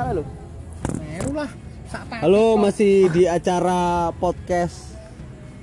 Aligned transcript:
suara 0.00 0.16
lo. 0.16 0.24
Meru 0.96 1.30
lah. 1.36 1.50
Halo, 2.24 2.56
masih 2.56 3.12
di 3.12 3.28
acara 3.28 4.08
podcast 4.16 4.96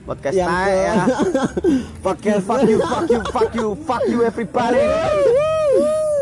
podcast 0.06 0.38
yang 0.38 0.46
ke- 0.46 0.78
ya 0.86 0.94
podcast 2.06 2.44
fuck 2.46 2.62
you 2.64 2.78
fuck 2.78 3.10
you 3.10 3.20
fuck 3.34 3.50
you 3.52 3.68
fuck 3.82 4.04
you 4.06 4.20
everybody 4.22 4.86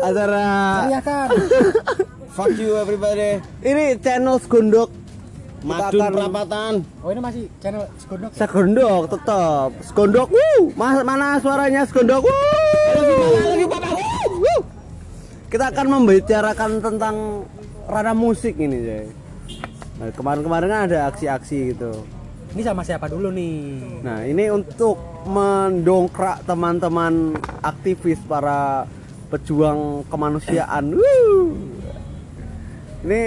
acara 0.00 0.48
Teriakan. 0.88 1.28
fuck 2.32 2.56
you 2.56 2.72
everybody 2.74 3.36
ini 3.60 4.00
channel 4.00 4.40
Segondok. 4.40 4.88
madun 5.60 6.00
akan- 6.00 6.14
perapatan 6.16 6.72
Oh 7.04 7.12
ini 7.12 7.20
masih 7.20 7.52
channel 7.60 7.84
Segondok. 8.00 8.30
ya? 8.32 8.36
Segondok 8.40 9.02
tetap. 9.12 9.68
Segondok. 9.84 10.26
Wuh. 10.32 10.64
Mas, 10.72 11.04
mana 11.04 11.36
suaranya. 11.36 11.84
Wuh. 11.84 12.22
Kita 15.46 15.68
akan 15.68 15.86
membicarakan 15.92 16.70
tentang 16.80 17.44
ranah 17.86 18.14
musik 18.14 18.58
ini, 18.58 18.78
Jay. 18.82 19.06
Nah, 19.96 20.12
kemarin-kemarin 20.12 20.68
kan 20.68 20.82
ada 20.90 20.98
aksi-aksi 21.08 21.72
gitu. 21.72 22.04
Ini 22.52 22.62
sama 22.64 22.84
siapa 22.84 23.08
dulu 23.08 23.32
nih? 23.32 23.56
Nah, 24.04 24.24
ini 24.24 24.48
untuk 24.52 24.96
mendongkrak 25.28 26.44
teman-teman 26.44 27.36
aktivis 27.60 28.20
para 28.24 28.84
pejuang 29.28 30.04
kemanusiaan. 30.08 30.94
Wuh. 30.94 31.52
Ini 33.04 33.22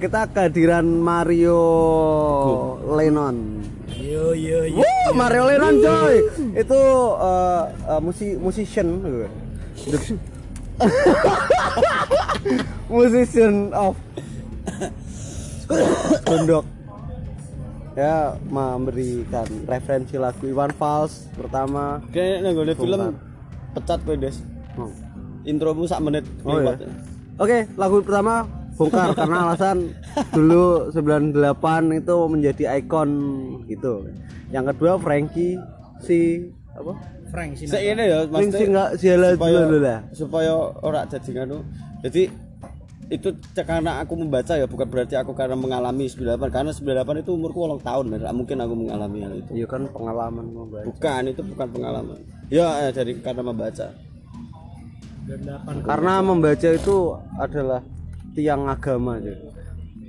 kita 0.00 0.28
kehadiran 0.32 0.84
Mario 0.84 1.60
Lennon. 2.88 3.64
Yo 3.94 4.34
yo 4.34 4.64
yo. 4.68 4.82
Wuh, 4.82 5.10
Mario 5.12 5.44
Lennon 5.48 5.76
coy. 5.80 6.16
Itu 6.56 6.80
uh, 7.16 7.62
uh, 7.88 8.00
musi 8.02 8.36
musician. 8.36 8.88
The- 9.88 10.32
musician 12.86 13.72
of 13.72 13.94
Gondok. 16.24 16.64
Ya 17.94 18.34
memberikan 18.44 19.46
referensi 19.64 20.16
lagu 20.16 20.42
Iwan 20.44 20.74
Fals 20.74 21.30
pertama. 21.32 22.02
kayaknya 22.10 22.50
nggak 22.50 22.74
film 22.74 23.00
Bongkar. 23.00 23.14
pecat 23.72 23.98
kowe 24.02 24.16
des 24.16 24.36
Oh. 24.74 24.90
intromu 25.44 25.86
sak 25.86 26.02
menit 26.02 26.26
Oh, 26.42 26.58
ya. 26.58 26.74
lewat. 26.74 26.78
Oke, 27.36 27.58
lagu 27.74 28.02
pertama 28.02 28.42
bongkar 28.74 29.14
karena 29.18 29.46
alasan 29.46 29.94
dulu 30.30 30.90
98 30.90 31.94
itu 31.94 32.16
menjadi 32.26 32.64
ikon 32.76 33.10
gitu. 33.64 34.10
Yang 34.50 34.74
kedua 34.74 34.98
Frankie 34.98 35.54
si 36.00 36.50
apa? 36.70 36.98
Frank. 37.30 37.50
Sik 37.58 37.70
ini 37.78 38.02
ya 38.04 38.18
Frank 38.24 38.50
si 38.50 38.50
maksudnya 38.50 38.66
enggak 38.66 38.90
siala 38.96 39.28
supaya 39.32 39.58
dulu 39.60 39.78
lah. 39.80 39.98
supaya 40.10 40.50
ora 40.80 41.00
jadi 41.04 41.30
nganu 41.32 41.58
jadi 42.00 42.22
itu 43.12 43.28
karena 43.54 44.00
aku 44.00 44.16
membaca 44.16 44.52
ya 44.52 44.64
bukan 44.64 44.88
berarti 44.88 45.12
aku 45.14 45.32
karena 45.32 45.52
mengalami 45.54 46.06
98 46.06 46.40
karena 46.48 46.70
98 46.72 47.20
itu 47.20 47.30
umurku 47.32 47.62
ulang 47.62 47.78
tahun. 47.78 48.08
Nggak 48.10 48.32
mungkin 48.32 48.56
aku 48.58 48.74
mengalami 48.74 49.18
hal 49.20 49.32
itu 49.34 49.50
Iya 49.54 49.66
kan 49.66 49.82
pengalaman 49.88 50.44
membaca. 50.46 50.84
bukan 50.84 51.22
itu 51.26 51.42
bukan 51.44 51.66
pengalaman 51.68 52.16
ya 52.48 52.66
eh, 52.82 52.90
dari 52.90 53.12
karena 53.18 53.42
membaca 53.42 53.86
Karena 55.82 56.14
membaca 56.20 56.68
itu 56.68 56.96
adalah 57.34 57.80
tiang 58.32 58.68
agama 58.68 59.16
jadi. 59.16 59.40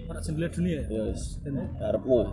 Orang 0.06 0.22
jendela 0.22 0.50
dunia. 0.52 0.82
ya 0.86 1.04
harapmu 1.82 2.20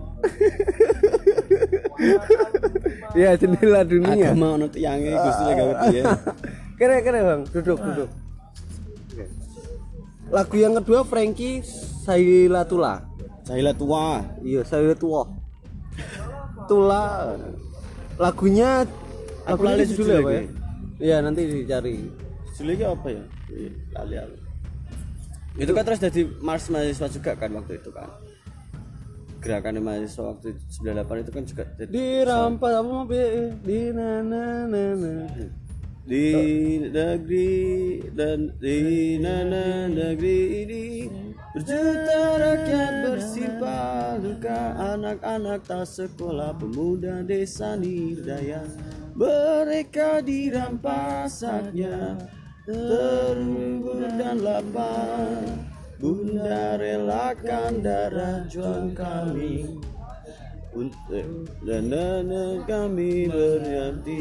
Iya 3.15 3.31
jendela 3.37 3.81
dunia. 3.85 4.33
agama 4.33 4.47
ono 4.57 4.67
tiange 4.67 5.11
Gusti 5.11 5.43
lek 5.45 5.55
gawe 5.57 5.73
piye 5.89 6.03
Kere 6.75 6.97
kere 7.01 7.21
bang, 7.23 7.41
duduk 7.47 7.79
duduk. 7.79 8.11
Lagu 10.33 10.57
yang 10.57 10.75
kedua 10.81 11.05
Frankie 11.05 11.61
Sailatula. 12.03 13.05
Jahila 13.45 13.77
tua 13.77 14.25
Iya 14.41 14.65
Sailatula. 14.65 15.29
Tula. 16.67 17.37
Lagunya 18.17 18.89
Aku 19.45 19.67
lali 19.67 19.85
judulnya 19.85 20.23
apa 20.23 20.31
ya? 20.33 20.42
Iya 21.03 21.17
nanti 21.21 21.41
dicari. 21.45 22.09
Judulnya 22.57 22.95
apa 22.95 23.09
ya 23.13 23.25
Ih, 23.53 23.73
lali 23.92 24.17
aku 24.17 24.42
itu 25.61 25.73
kan 25.77 25.85
terus 25.85 26.01
jadi 26.01 26.23
mars 26.41 26.73
mahasiswa 26.73 27.09
juga 27.13 27.33
kan 27.37 27.53
waktu 27.53 27.77
itu 27.77 27.92
kan 27.92 28.09
gerakan 29.45 29.85
mahasiswa 29.85 30.33
waktu 30.33 30.57
98 30.81 31.25
itu 31.29 31.33
kan 31.35 31.42
juga 31.45 31.65
jadi 31.77 31.91
Dirampas 31.92 32.73
apa 32.73 32.89
mau 32.89 33.05
di 33.05 33.81
na 33.92 34.25
na 34.25 34.45
na 34.65 34.83
na. 34.97 35.13
Di 36.02 36.83
negeri 36.90 38.02
dan 38.11 38.51
di 38.58 39.17
nana 39.23 39.86
negeri 39.86 40.67
ini 40.67 40.86
berjuta 41.55 42.23
rakyat 42.42 42.92
bersimpah 43.07 44.18
duka 44.18 44.61
anak-anak 44.96 45.62
tak 45.62 45.86
sekolah 45.86 46.58
pemuda 46.58 47.23
desa 47.23 47.79
nidaya 47.79 48.67
mereka 49.14 50.24
dirampas 50.24 51.45
haknya 51.45 52.17
terubur 52.67 54.07
dan 54.17 54.41
lapar. 54.41 55.42
Bunda 56.02 56.74
relakan 56.83 57.79
darah 57.79 58.42
juang 58.51 58.91
kami 58.91 59.79
dan 61.69 61.83
nana 61.93 62.65
kami 62.65 63.29
berbakti 63.29 64.21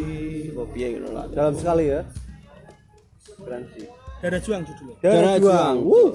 kopi 0.51 0.79
yang 0.83 1.07
nolak 1.07 1.31
Dalam 1.31 1.55
sekali 1.55 1.85
ya. 1.87 2.01
Keren 3.39 3.63
sih. 3.71 3.87
Dada 4.21 4.37
juang 4.37 4.61
judulnya. 4.67 4.95
Darah 4.99 5.11
Darah 5.15 5.35
juang. 5.39 5.39
juang. 5.41 5.77
Wuh. 5.87 6.13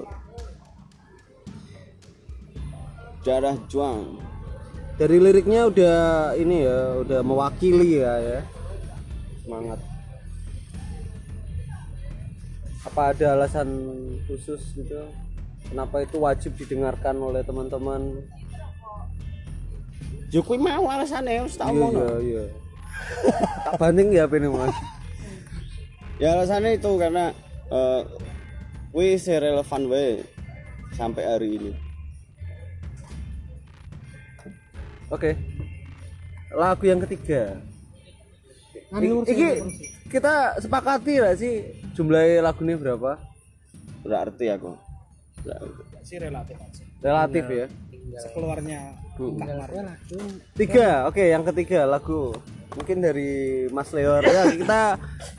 darah 3.26 3.58
juang 3.66 4.22
Dari 4.96 5.18
liriknya 5.18 5.66
udah 5.66 5.98
ini 6.38 6.62
ya, 6.62 7.02
udah 7.04 7.20
mewakili 7.20 8.00
ya 8.00 8.16
ya. 8.16 8.40
Semangat. 9.44 9.80
Apa 12.86 13.12
ada 13.12 13.36
alasan 13.36 13.68
khusus 14.24 14.72
gitu? 14.72 15.10
Kenapa 15.68 16.00
itu 16.00 16.16
wajib 16.16 16.56
didengarkan 16.56 17.18
oleh 17.20 17.44
teman-teman? 17.44 18.24
Jokowi 20.26 20.58
mau 20.58 20.84
alasannya 20.86 21.38
harus 21.40 21.54
tahu 21.54 21.70
Iya 21.70 21.80
mono. 21.80 22.00
iya 22.02 22.16
iya. 22.20 22.44
tak 23.62 23.74
banding 23.78 24.08
ya 24.10 24.24
ini 24.26 24.48
mas? 24.48 24.76
Ya 26.16 26.32
alasannya 26.32 26.80
itu 26.80 26.90
karena 26.96 27.28
eh 27.68 28.00
wis 28.90 29.28
relevan 29.28 29.82
wae 29.86 30.24
sampai 30.96 31.22
hari 31.22 31.48
ini. 31.60 31.72
Oke. 35.06 35.36
Lagu 36.50 36.84
yang 36.84 37.04
ketiga. 37.04 37.60
I- 38.96 39.12
Iki 39.12 39.12
kursi. 39.12 39.86
kita 40.08 40.56
sepakati 40.56 41.14
lah 41.20 41.36
sih 41.36 41.62
jumlah 41.92 42.40
lagunya 42.40 42.80
berapa? 42.80 43.20
Berarti 44.00 44.46
aku. 44.50 44.72
Berarti. 45.44 45.68
Si 46.00 46.16
relatif 46.16 46.56
aja. 46.56 46.82
Relatif 47.04 47.44
ya. 47.46 47.66
Sekeluarnya. 48.24 48.80
Keluarnya 49.16 49.82
lagu. 49.96 50.18
Tiga, 50.52 51.08
oke 51.08 51.24
yang 51.24 51.42
ketiga 51.48 51.88
lagu. 51.88 52.36
Mungkin 52.76 53.00
dari 53.00 53.64
Mas 53.72 53.88
Leor. 53.90 54.20
Ya 54.20 54.52
kita 54.52 54.80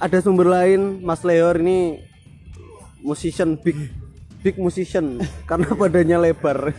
ada 0.01 0.17
sumber 0.19 0.49
lain. 0.49 1.05
Mas 1.05 1.21
Leor 1.21 1.61
ini 1.61 2.01
musician 3.05 3.53
big 3.61 3.77
big 4.41 4.57
musician. 4.57 5.21
Karena 5.45 5.69
badannya 5.77 6.17
lebar. 6.17 6.59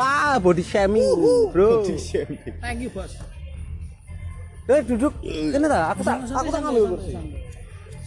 Ah 0.00 0.40
body 0.40 0.64
shaming 0.64 1.04
bro. 1.52 1.84
Thank 1.84 2.80
you 2.80 2.88
bos. 2.88 3.20
eh 4.70 4.80
duduk. 4.86 5.12
Ini 5.20 5.66
tak? 5.66 5.84
Aku 5.92 6.00
tak 6.06 6.16
aku 6.24 6.48
tak 6.48 6.60
ngambil 6.62 6.84
kursi. 6.96 7.12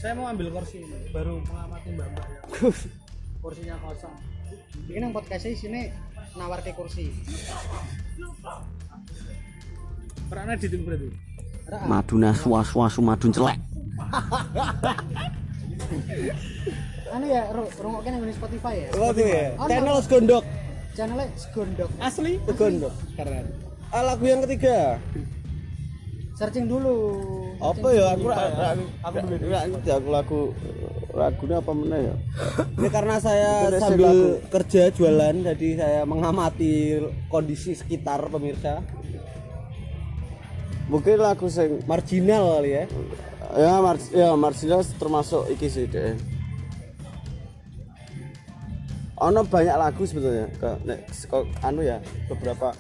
Saya 0.01 0.17
mau 0.17 0.25
ambil 0.25 0.47
kursi 0.49 0.81
ini. 0.81 1.11
Baru 1.13 1.37
mengamati 1.43 1.93
mbak 1.93 2.07
mbak. 2.17 2.25
Kursinya 3.43 3.75
kosong. 3.83 4.15
Ini 4.89 5.05
yang 5.05 5.13
podcast 5.13 5.45
di 5.45 5.53
sini 5.53 5.81
nawar 6.33 6.59
ke 6.65 6.73
kursi. 6.73 7.13
Pernah 10.29 10.55
di 10.57 10.67
tunggu 10.69 10.85
berarti. 10.89 11.09
Maduna 11.87 12.33
suas-suas 12.35 12.97
madun 12.99 13.31
celek. 13.31 13.59
Anu 17.13 17.29
ya, 17.29 17.45
rungoknya 17.53 18.17
yang 18.17 18.25
di 18.25 18.33
Spotify 18.33 18.73
ya. 18.73 18.89
Ya 18.89 19.53
Oh, 19.53 19.69
channel 19.69 20.01
Segondok 20.01 20.41
Channelnya 20.97 21.29
Segondok. 21.37 21.89
asli 22.01 22.41
Segondok 22.49 22.89
Keren. 23.13 23.45
ah, 23.93 24.01
lagu 24.01 24.25
yang 24.25 24.41
ketiga 24.45 24.97
Searching 26.33 26.65
dulu. 26.65 26.97
Apa 27.61 27.87
ya 27.93 28.17
aku 28.17 28.25
aku 29.05 29.17
aku 29.85 30.09
lagu 30.09 30.41
lagunya 31.13 31.61
apa 31.61 31.71
meneh 31.71 32.09
ya? 32.09 32.15
ini 32.73 32.89
karena 32.89 33.15
saya 33.21 33.69
Itu 33.69 33.77
sambil 33.77 34.09
lagu. 34.09 34.49
kerja 34.49 34.81
jualan 34.89 35.35
jadi 35.53 35.67
saya 35.77 35.99
mengamati 36.03 36.97
kondisi 37.29 37.77
sekitar 37.77 38.25
pemirsa 38.27 38.81
Mungkin 40.83 41.15
lagu 41.15 41.47
sing 41.47 41.79
marginal 41.87 42.59
kali 42.59 42.75
ya 42.75 42.83
ya 43.55 43.73
Mars 43.79 44.11
ya 44.11 44.35
Marsilia 44.35 44.81
termasuk 44.99 45.47
iki 45.47 45.69
sih 45.69 45.85
deh. 45.87 46.17
ono 49.15 49.45
banyak 49.47 49.77
lagu 49.79 50.03
sebetulnya 50.03 50.51
ke 50.59 50.69
nek 50.83 50.99
anu 51.63 51.79
ya 51.79 52.03
beberapa 52.27 52.75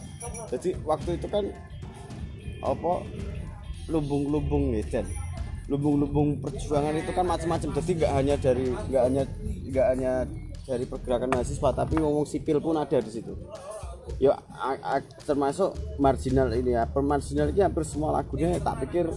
jadi 0.51 0.75
waktu 0.83 1.15
itu 1.15 1.27
kan 1.31 1.47
apa 2.59 2.93
lumbung-lumbung 3.87 4.67
medan 4.67 5.07
lumbung-lumbung 5.73 6.37
perjuangan 6.37 6.93
itu 6.93 7.09
kan 7.09 7.25
macam-macam 7.25 7.69
jadi 7.81 7.91
nggak 7.97 8.11
hanya 8.13 8.35
dari 8.37 8.65
nggak 8.69 9.03
hanya 9.09 9.23
nggak 9.73 9.87
hanya 9.97 10.11
dari 10.63 10.85
pergerakan 10.85 11.33
mahasiswa 11.33 11.69
tapi 11.73 11.97
ngomong 11.97 12.29
sipil 12.29 12.61
pun 12.61 12.77
ada 12.77 13.01
di 13.01 13.09
situ. 13.09 13.33
Ya 14.21 14.37
termasuk 15.25 15.73
marginal 15.97 16.53
ini 16.53 16.77
ya. 16.77 16.85
Marginal 16.85 17.49
ini 17.49 17.65
hampir 17.65 17.83
semua 17.83 18.13
lagunya 18.13 18.53
tak 18.61 18.85
pikir 18.85 19.09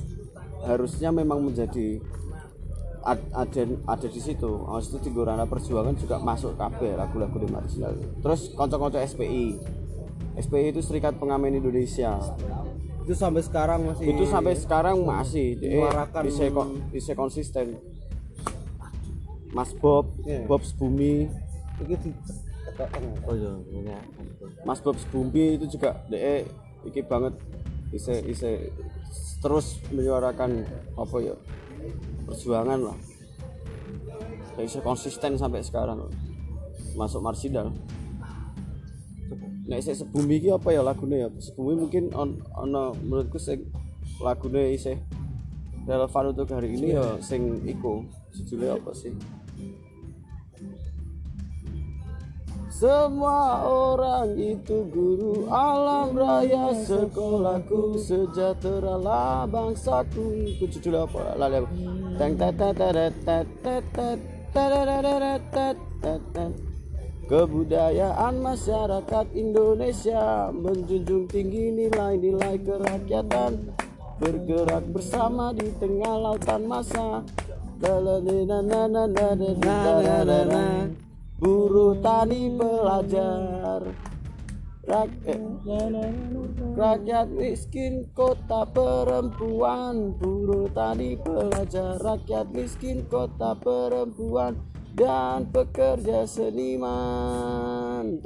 harusnya 0.64 1.12
memang 1.12 1.44
menjadi 1.44 2.00
ad- 3.04 3.30
ada 3.36 3.62
ada 3.86 4.08
di 4.08 4.20
situ. 4.22 4.50
Habis 4.66 4.90
itu 4.90 4.98
Tigorana 5.10 5.44
Perjuangan 5.44 5.94
juga 5.94 6.16
masuk 6.18 6.56
KB 6.56 6.96
lagu-lagu 6.96 7.36
di 7.36 7.48
marginal. 7.52 7.92
Terus 8.24 8.50
konco-konco 8.56 8.98
SPI 8.98 9.60
SPI 10.36 10.72
itu 10.72 10.80
Serikat 10.84 11.16
Pengamen 11.16 11.56
Indonesia 11.56 12.16
itu 13.06 13.14
sampai 13.14 13.38
sekarang 13.38 13.86
masih 13.86 14.04
itu 14.10 14.24
sampai 14.26 14.54
sekarang 14.58 14.96
masih. 15.00 15.54
Dia 15.56 15.78
Menyuarakan- 15.78 16.24
bisa 16.26 16.44
bisa 16.90 17.12
konsisten. 17.14 17.78
Mas 19.54 19.70
Bob 19.72 20.10
Iya. 20.26 20.42
Bob 20.44 20.60
Bumi 20.76 21.30
itu 21.78 21.94
di 22.02 22.10
oh 23.24 23.32
iya 23.32 23.52
ini 23.72 23.94
Mas 24.66 24.82
Bob 24.82 24.98
Bumi 25.08 25.56
itu 25.56 25.64
juga 25.70 26.02
dia 26.10 26.42
iki 26.82 27.00
banget 27.00 27.32
bisa 27.88 28.20
bisa 28.20 28.50
terus 29.38 29.78
menyuarakan 29.88 30.66
apa 30.92 31.16
ya 31.22 31.34
perjuangan 32.26 32.90
lah. 32.90 32.98
Dia 34.58 34.66
bisa 34.66 34.82
konsisten 34.82 35.38
sampai 35.38 35.62
sekarang. 35.62 36.04
Masuk 36.98 37.22
marsidal 37.22 37.70
nek 39.66 39.82
isih 39.82 39.98
sebumi 39.98 40.38
iki 40.38 40.48
apa 40.54 40.70
ya 40.70 40.80
lagune 40.82 41.16
ya 41.26 41.28
sebumi 41.42 41.74
mungkin 41.74 42.14
on 42.14 42.38
ono 42.54 42.94
menurutku 43.02 43.38
sing 43.38 43.66
lagune 44.22 44.74
isih 44.78 44.94
relevan 45.86 46.30
untuk 46.30 46.46
hari 46.54 46.78
ini 46.78 46.94
ya 46.94 47.18
sing 47.18 47.62
iku 47.66 48.06
judulnya 48.30 48.78
apa 48.78 48.90
sih 48.94 49.14
Semua 52.76 53.64
orang 53.64 54.36
itu 54.36 54.84
guru 54.92 55.48
alam 55.48 56.12
raya 56.12 56.76
sekolahku 56.76 57.96
sejahteralah 57.96 59.48
bangsaku. 59.48 60.60
Itu 60.60 60.92
apa? 60.92 61.40
Lali 61.40 61.64
aku. 61.64 61.72
Teng 62.20 62.36
tet 62.36 62.52
tet 62.60 62.76
tet 62.76 62.92
tet 63.24 63.46
tet 63.64 63.88
tet 63.96 64.20
tet 64.52 65.78
tet 66.04 66.20
tet. 66.36 66.65
Kebudayaan 67.26 68.38
masyarakat 68.38 69.26
Indonesia 69.34 70.46
menjunjung 70.55 71.26
tinggi 71.26 71.75
nilai-nilai 71.75 72.55
kerakyatan 72.62 73.75
bergerak 74.23 74.87
bersama 74.94 75.50
di 75.50 75.67
tengah 75.75 76.23
lautan 76.23 76.70
masa. 76.70 77.26
Buruh 81.43 81.94
tani 81.99 82.43
pelajar 82.55 83.82
Rak- 84.87 85.26
eh, 85.26 85.43
Rakyat 86.78 87.28
miskin 87.34 88.06
kota 88.14 88.62
perempuan. 88.70 90.14
Buruh 90.14 90.70
tani 90.70 91.19
pelajar. 91.19 91.99
Rakyat 91.99 92.55
miskin 92.55 93.02
kota 93.11 93.58
perempuan 93.58 94.75
dan 94.96 95.44
pekerja 95.52 96.25
seniman. 96.25 98.16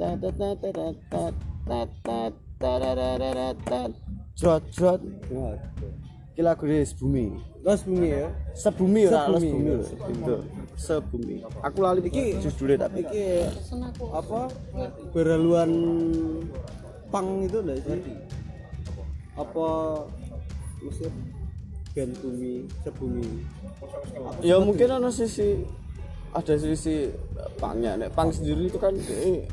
Jrot 4.39 4.63
Ki 6.31 6.39
lagu 6.39 6.63
bumi 6.63 7.35
oh, 7.67 7.75
bumi 7.83 8.07
ya? 8.07 8.31
Sebumi 8.55 9.03
ya, 9.03 9.27
ora 9.27 9.35
bumi 9.35 9.83
sebumi. 10.79 11.35
Aku 11.59 11.77
lali 11.83 11.99
iki 12.07 12.39
judule 12.39 12.79
tapi 12.79 13.03
ya, 13.03 13.11
iki 13.11 13.25
apa? 14.15 14.47
Beraluan 15.11 15.71
pang 17.11 17.43
itu 17.43 17.59
lho 17.59 17.75
sih? 17.83 18.15
Apa 19.35 19.67
musik 20.79 21.11
Gantumi 21.91 22.63
sebumi. 22.87 23.27
Ya 24.39 24.55
mungkin 24.63 24.87
ana 24.87 25.11
sisi 25.11 25.67
ada 26.31 26.53
sisi 26.55 27.11
pangnya. 27.59 27.99
Nek 27.99 28.15
pang 28.15 28.31
sendiri 28.31 28.71
itu 28.71 28.79
kan 28.79 28.95
eh, 28.95 29.47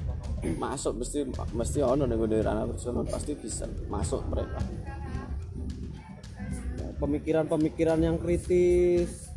masuk 0.59 1.03
mesti 1.03 1.27
mesti 1.55 1.79
ono 1.83 2.07
ning 2.07 2.19
ngene 2.19 2.39
ranah 2.39 2.65
personal 2.71 3.03
pasti 3.07 3.35
bisa 3.35 3.67
masuk 3.91 4.23
mereka. 4.31 4.63
Pemikiran-pemikiran 6.99 7.99
yang 8.03 8.19
kritis. 8.19 9.31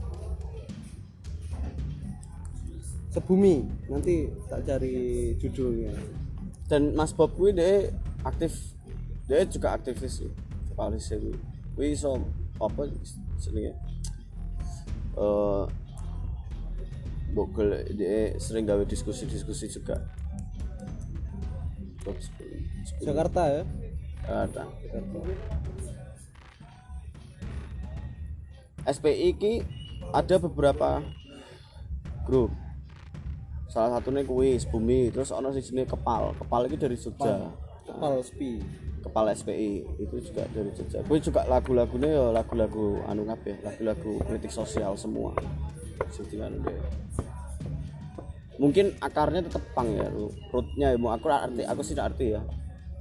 Sebumi. 3.11 3.67
Nanti 3.91 4.29
tak 4.47 4.65
cari 4.65 5.35
judulnya. 5.37 5.93
Dan 6.69 6.95
Mas 6.95 7.11
Bob 7.11 7.35
kuwi 7.35 7.51
dia 7.51 7.91
aktif 8.23 8.55
dia 9.25 9.43
juga 9.45 9.75
aktivis 9.77 10.23
sih. 10.23 10.31
Paris 10.77 11.09
kuwi 11.09 11.33
kuwi 11.75 11.87
iso 11.97 12.21
apa 12.61 12.87
jenenge? 13.41 13.73
Eh 15.17 15.80
Bogel 17.31 17.87
dia 17.95 18.35
sering 18.37 18.67
gawe 18.67 18.83
diskusi-diskusi 18.83 19.71
juga. 19.71 19.97
Jakarta 23.01 23.41
ya? 23.47 23.63
Jakarta. 24.25 24.63
SPI 28.81 29.29
ki 29.37 29.53
ada 30.11 30.35
beberapa 30.41 31.05
grup. 32.25 32.51
Salah 33.71 33.97
satunya 33.97 34.27
kuis 34.27 34.67
bumi 34.67 35.13
terus 35.13 35.31
ono 35.31 35.53
sing 35.55 35.63
jenenge 35.63 35.95
kepal. 35.95 36.35
Kepal 36.35 36.61
itu 36.67 36.77
dari 36.77 36.97
Jogja. 36.99 37.53
Kepal. 37.87 38.19
Spi 38.25 38.59
kepala 39.01 39.33
SPI 39.33 39.81
itu 39.97 40.15
juga 40.21 40.45
dari 40.53 40.69
Jogja. 40.77 41.01
Kuwi 41.05 41.19
juga 41.21 41.41
lagu-lagunya 41.49 42.09
ya 42.09 42.25
lagu-lagu 42.29 43.01
anu 43.09 43.25
kabeh 43.25 43.57
lagu-lagu 43.65 44.21
kritik 44.29 44.53
sosial 44.53 44.93
semua. 44.93 45.33
Jadi 46.11 46.37
anu 46.41 46.61
deh 46.65 46.77
mungkin 48.61 48.93
akarnya 49.01 49.41
tetap 49.49 49.65
pang 49.73 49.89
ya 49.89 50.05
rootnya 50.53 50.93
ya 50.93 50.97
mau 51.01 51.17
aku 51.17 51.25
arti 51.33 51.65
aku 51.65 51.81
sih 51.81 51.97
arti 51.97 52.37
ya. 52.37 52.41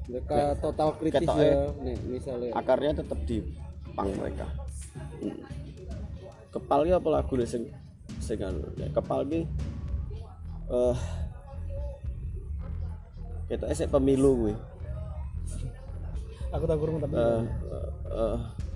Mereka 0.09 0.59
total 0.59 0.97
kritis 0.97 1.23
ketok 1.23 1.37
ya. 1.37 1.69
nih 1.85 1.97
misalnya. 2.09 2.51
Akarnya 2.57 3.05
tetap 3.05 3.21
di 3.29 3.45
pang 3.93 4.09
mereka. 4.17 4.49
Hmm. 5.21 5.37
kepal 6.51 6.83
ki 6.83 6.93
apa 6.99 7.09
lagu 7.15 7.39
nih 7.39 7.47
sing 7.47 7.63
sing 8.19 8.43
anu 8.43 8.67
ya, 8.75 8.91
kepal 8.91 9.23
ki 9.23 9.47
eh 10.71 10.97
kita 13.47 13.71
esek 13.71 13.91
pemilu 13.91 14.51
gue 14.51 14.55
aku 16.51 16.65
tak 16.67 16.79
kurung 16.79 16.99
tapi 16.99 17.15
eh 17.15 17.43
eh 18.11 18.39
tapi 18.43 18.70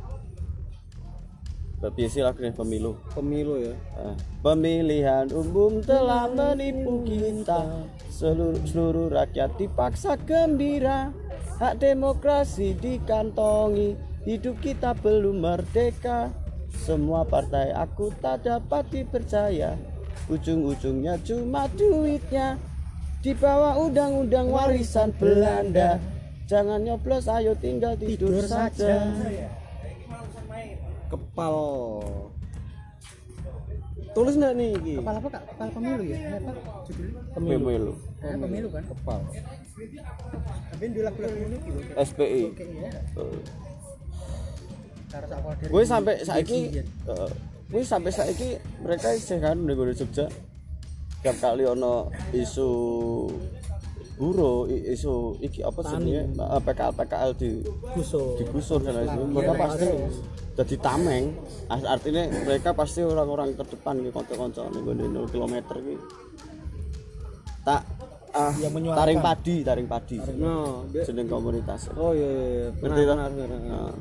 sih 2.09 2.23
lagu 2.25 2.41
nih 2.41 2.55
pemilu. 2.55 2.97
Pemilu 3.13 3.55
ya. 3.61 3.75
Eh, 4.01 4.15
Pemilihan 4.41 5.29
umum 5.33 5.85
telah 5.85 6.29
menipu 6.31 7.05
kita. 7.05 7.85
Seluruh, 8.09 8.61
seluruh 8.65 9.09
rakyat 9.13 9.57
dipaksa 9.61 10.17
gembira. 10.25 11.13
Hak 11.61 11.83
demokrasi 11.83 12.73
dikantongi. 12.79 13.97
Hidup 14.25 14.61
kita 14.65 14.97
belum 14.97 15.45
merdeka. 15.45 16.33
Semua 16.73 17.23
partai 17.23 17.71
aku 17.71 18.11
tak 18.19 18.49
dapat 18.49 18.89
dipercaya. 18.91 19.77
Ujung-ujungnya 20.33 21.21
cuma 21.21 21.69
duitnya. 21.77 22.57
Di 23.21 23.33
bawah 23.33 23.77
undang-undang 23.81 24.53
warisan 24.53 25.13
Belanda. 25.17 26.01
Jangan 26.45 26.85
nyoblos 26.85 27.25
ayo 27.25 27.57
tinggal 27.57 27.97
tidur, 27.97 28.45
saja 28.45 29.09
kepal. 31.15 31.57
Tulis 34.15 34.35
nggak 34.39 34.55
nih 34.55 34.71
Ki? 34.79 34.95
kepala 35.03 35.19
apa 35.19 35.29
kak? 35.31 35.43
Kepala 35.51 35.71
pemilu 35.75 36.03
ya? 36.07 36.19
Apa 36.39 36.51
judulnya? 36.87 37.21
Pemilu. 37.35 37.93
Eh, 38.23 38.37
pemilu. 38.39 38.69
kan? 38.71 38.83
Kepal. 38.87 39.21
Tapi 40.71 40.85
di 40.87 41.01
lagu-lagu 41.03 41.35
ini 41.35 41.57
gitu. 41.59 41.79
SPI 41.99 42.43
Eh. 43.15 43.39
cara 45.15 45.27
tak 45.31 45.39
dari 45.47 45.71
gue 45.71 45.83
sampai 45.87 46.15
saiki 46.27 46.61
gue 47.71 47.83
sampai 47.87 48.11
saiki 48.11 48.49
mereka 48.83 49.15
isih 49.15 49.39
kan 49.39 49.55
ning 49.55 49.79
gone 49.79 49.95
Jogja. 49.95 50.27
Tiap 51.23 51.37
kali 51.41 51.65
ono 51.65 52.11
isu 52.31 52.69
buruh 54.15 54.65
isu 54.69 55.15
iki 55.41 55.61
apa 55.61 55.81
jenenge? 55.85 56.31
Eh, 56.31 56.61
PKL 56.63 56.93
PKL 56.95 57.31
di 57.35 57.51
Guso 57.93 58.35
digusur 58.35 58.79
dan 58.79 58.95
lain 58.95 59.09
sebagainya 59.09 59.27
mereka 59.29 59.53
pasti 59.59 59.87
jadi 60.55 60.75
tameng. 60.79 61.25
Art- 61.67 61.89
artinya 61.91 62.23
mereka 62.47 62.71
pasti 62.73 63.01
orang-orang 63.03 63.55
terdepan 63.55 63.99
gitu 63.99 64.15
konco-konco 64.15 64.63
gone 64.71 65.05
0 65.05 65.27
km 65.27 65.55
iki. 65.77 65.95
Tak 67.65 67.83
ah 68.35 68.51
Yang 68.59 68.73
taring 68.93 69.21
padi 69.21 69.55
taring 69.63 69.87
padi. 69.87 70.17
No 70.37 70.87
jeneng 70.91 71.27
komunitas. 71.27 71.91
Oh 71.95 72.11
iya, 72.11 72.27
iya, 72.27 72.45
iya. 72.51 72.69
pernah 72.73 72.95
Ngerti, 72.95 73.03
pernah, 73.05 73.27
pernah, 73.27 73.47
pernah. 73.47 73.79
Nah. 73.87 73.95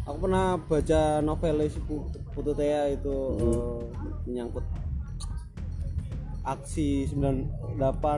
aku 0.00 0.16
pernah 0.18 0.46
baca 0.58 1.00
novelnya 1.20 1.66
si 1.70 1.78
Putu, 1.78 2.18
Putu 2.34 2.50
Tea 2.54 2.90
itu 2.90 3.14
Hmm. 3.38 3.46
eh, 3.46 3.80
menyangkut 4.26 4.66
aksi 6.42 7.04
98 7.06 7.48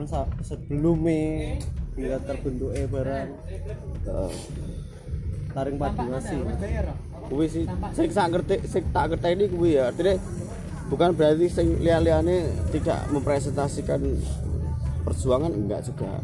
sa- 0.05 0.29
sebelumnya 0.41 1.59
hingga 1.93 2.17
terbentuknya 2.23 2.85
barang 2.87 3.29
Heeh. 4.03 4.33
taring 5.49 5.77
padi 5.77 6.05
masih. 6.07 6.37
kuwi 7.23 7.45
sih 7.47 7.63
sing 7.93 8.09
sak 8.09 8.27
ngerti 8.29 8.55
sing 8.65 8.83
tak 8.89 9.09
ngerteni 9.09 9.47
kuwi 9.47 9.77
ya. 9.77 9.89
Artinya 9.89 10.17
bukan 10.87 11.13
berarti 11.13 11.45
sing 11.47 11.79
liya-liyane 11.79 12.43
tidak 12.69 13.07
mempresentasikan 13.09 14.01
perjuangan 15.03 15.51
enggak 15.51 15.83
juga. 15.83 16.19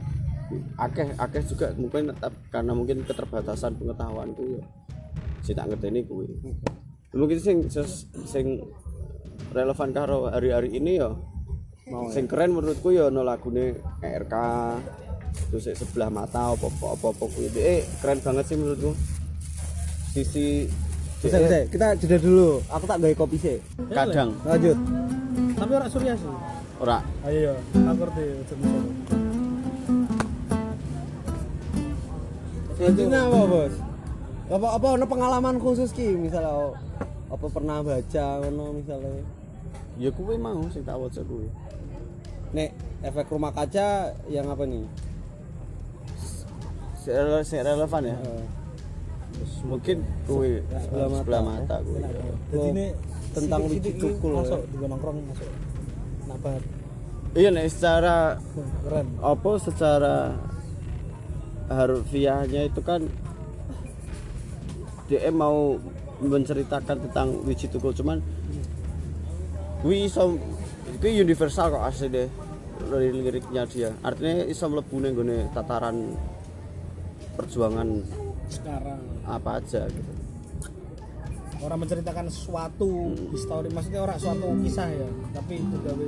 Akeh 0.76 1.14
akeh 1.16 1.44
juga 1.46 1.72
mungkin 1.74 2.10
tetap 2.10 2.34
karena 2.50 2.74
mungkin 2.74 3.06
keterbatasan 3.06 3.78
pengetahuanku 3.78 4.44
ya. 4.50 4.64
Sing 5.40 5.54
tak 5.54 5.70
ngerteni 5.70 6.04
kuwi. 6.04 6.28
Mungkin 7.12 7.38
sing 7.38 7.58
sing- 7.68 8.08
sing 8.26 8.46
relevan 9.50 9.90
karo 9.92 10.28
hari-hari 10.28 10.74
ini 10.74 10.98
ya 10.98 11.14
sing 12.14 12.30
keren 12.30 12.54
menurutku 12.54 12.94
ya 12.94 13.10
no 13.10 13.26
lagune 13.26 13.82
RK 14.02 14.36
terus 15.50 15.66
sebelah 15.74 16.14
mata 16.14 16.54
apa 16.54 16.68
apa 16.70 16.86
apa, 16.94 17.08
apa 17.10 17.24
kuwi 17.26 17.50
eh 17.58 17.82
keren 18.02 18.22
banget 18.22 18.46
sih 18.46 18.58
menurutku. 18.58 18.94
Sisi 20.14 20.70
bisa 21.20 21.38
bisa. 21.42 21.66
Kita 21.68 21.88
jeda 21.98 22.18
dulu. 22.22 22.62
Aku 22.70 22.86
tak 22.86 22.98
gawe 23.02 23.14
kopi 23.18 23.38
sih. 23.42 23.58
Kadang. 23.90 24.38
lanjut. 24.46 24.78
Tapi 25.58 25.72
orang 25.74 25.92
Surya 25.92 26.14
sih. 26.16 26.32
ora. 26.80 27.04
Ayo, 27.28 27.60
aku 27.76 28.00
ngerti 28.08 28.24
Selanjutnya 32.80 33.20
apa 33.28 33.40
bos? 33.44 33.74
Apa 34.48 34.68
apa 34.80 34.88
ono 34.96 35.06
pengalaman 35.06 35.56
khusus 35.60 35.92
ki? 35.92 36.16
Misalnya 36.16 36.72
apa 37.28 37.46
pernah 37.52 37.84
baca 37.84 38.26
ono 38.40 38.66
misalnya? 38.72 39.20
Ya 40.00 40.08
kuwi 40.16 40.40
mau 40.40 40.64
sing 40.72 40.88
tak 40.88 40.96
waca 40.96 41.20
kuwi 41.28 41.52
nek 42.52 42.70
efek 43.02 43.30
rumah 43.30 43.52
kaca 43.52 43.88
yang 44.28 44.46
apa 44.46 44.64
nih? 44.64 44.84
Sing 47.42 47.62
relevan 47.62 48.04
ya 48.06 48.18
Eh, 48.20 48.44
mungkin 49.64 50.04
kuwi 50.28 50.60
sebelah 50.68 51.08
mata. 51.08 51.20
sebelah 51.20 51.42
mata 51.42 51.76
kuwi 51.80 52.00
Jadi 52.50 52.68
ini 52.70 52.86
Tentang 53.30 53.62
wiji 53.64 53.94
tukul, 53.94 54.34
Masuk 54.36 54.58
ya. 54.58 54.68
juga 54.74 54.86
nongkrong 54.90 55.18
masuk. 55.24 55.50
Banget. 56.40 56.64
iya 57.32 57.50
nek 57.50 57.68
secara 57.68 58.40
Keren. 58.82 59.08
apa 59.20 59.52
secara 59.60 60.16
harfiahnya 61.68 62.66
itu 62.66 62.82
kan 62.82 63.06
dia 65.06 65.30
mau 65.30 65.78
menceritakan 66.20 67.06
tentang 67.06 67.28
wiji 67.44 67.68
tukul 67.68 67.92
cuman 67.92 68.18
iso 69.86 70.36
kuwi 71.00 71.24
universal 71.24 71.72
kok 71.72 71.84
asli 71.84 72.08
deh 72.08 72.28
dari 72.80 73.10
liriknya 73.12 73.64
dia. 73.66 73.90
Artinya 74.04 74.44
iso 74.46 74.68
mlebu 74.68 74.96
ning 75.00 75.12
nggone 75.16 75.38
tataran 75.52 75.96
perjuangan 77.36 77.88
Sekarang. 78.52 79.00
apa 79.24 79.64
aja 79.64 79.88
gitu. 79.88 80.12
Orang 81.60 81.84
menceritakan 81.84 82.28
suatu 82.32 83.12
histori 83.32 83.68
maksudnya 83.68 84.00
orang 84.00 84.16
suatu 84.16 84.48
kisah 84.64 84.88
ya, 84.88 85.08
tapi 85.36 85.60
itu 85.60 85.76
gawe 85.84 86.06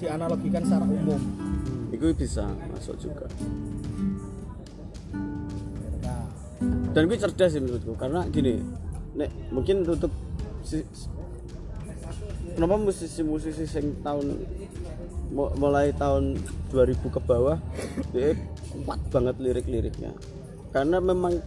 dianalogikan 0.00 0.62
secara 0.64 0.84
umum. 0.84 1.20
itu 1.92 2.10
bisa 2.10 2.48
masuk 2.74 2.96
juga. 2.98 3.22
Nah, 6.02 6.26
dan 6.90 7.02
gue 7.06 7.14
cerdas 7.14 7.54
sih 7.54 7.62
menurutku 7.62 7.94
karena 7.94 8.26
gini 8.28 8.58
nek 9.14 9.30
mungkin 9.54 9.86
untuk 9.86 10.10
si- 10.66 10.82
kenapa 12.54 12.78
musisi-musisi 12.78 13.66
sing 13.66 13.98
tahun 14.00 14.40
mu- 15.30 15.54
mulai 15.58 15.90
tahun 15.94 16.38
2000 16.70 17.02
ke 17.10 17.20
bawah 17.20 17.58
dia 18.14 18.38
kuat 18.86 19.00
banget 19.10 19.36
lirik-liriknya? 19.42 20.14
Karena 20.70 20.98
memang 20.98 21.38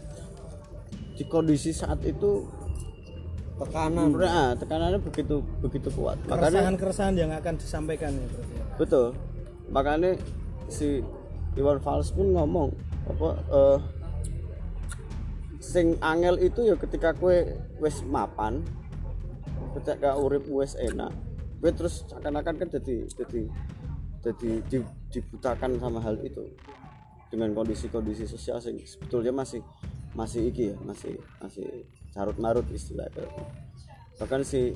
di 1.17 1.23
kondisi 1.25 1.73
saat 1.73 2.03
itu 2.05 2.45
tekanan. 3.57 4.13
nah, 4.13 4.53
tekanannya 4.53 5.01
begitu 5.01 5.41
begitu 5.59 5.89
kuat. 5.97 6.15
Makanya 6.29 6.61
keresahan-keresahan 6.61 7.15
yang 7.17 7.31
akan 7.33 7.53
disampaikan 7.57 8.13
ya. 8.13 8.27
Betul. 8.77 9.17
Makanya 9.73 10.13
si 10.69 11.01
Iwan 11.57 11.81
Fals 11.81 12.13
pun 12.13 12.37
ngomong 12.37 12.69
apa 13.07 13.29
eh, 13.49 13.77
sing 15.57 15.97
angel 15.99 16.37
itu 16.39 16.69
ya 16.69 16.75
ketika 16.77 17.17
kue 17.17 17.57
wes 17.81 18.05
mapan 18.05 18.61
ketika 19.77 20.17
urip 20.17 20.45
wes 20.49 20.73
enak. 20.77 21.13
Kue 21.57 21.73
terus 21.73 22.05
seakan-akan 22.05 22.55
kan 22.61 22.67
jadi 22.69 23.05
jadi 23.09 23.41
jadi 24.21 24.51
di- 24.69 24.93
dibutakan 25.13 25.77
sama 25.81 25.99
hal 26.01 26.17
itu. 26.21 26.43
Dengan 27.27 27.51
kondisi-kondisi 27.51 28.23
sosial 28.23 28.63
sing 28.63 28.79
sebetulnya 28.87 29.35
masih 29.35 29.59
masih 30.15 30.49
iki 30.49 30.73
ya 30.73 30.75
masih 30.81 31.19
masih 31.43 31.85
carut 32.09 32.39
marut 32.41 32.65
istilahnya 32.73 33.27
bahkan 34.17 34.41
si 34.41 34.73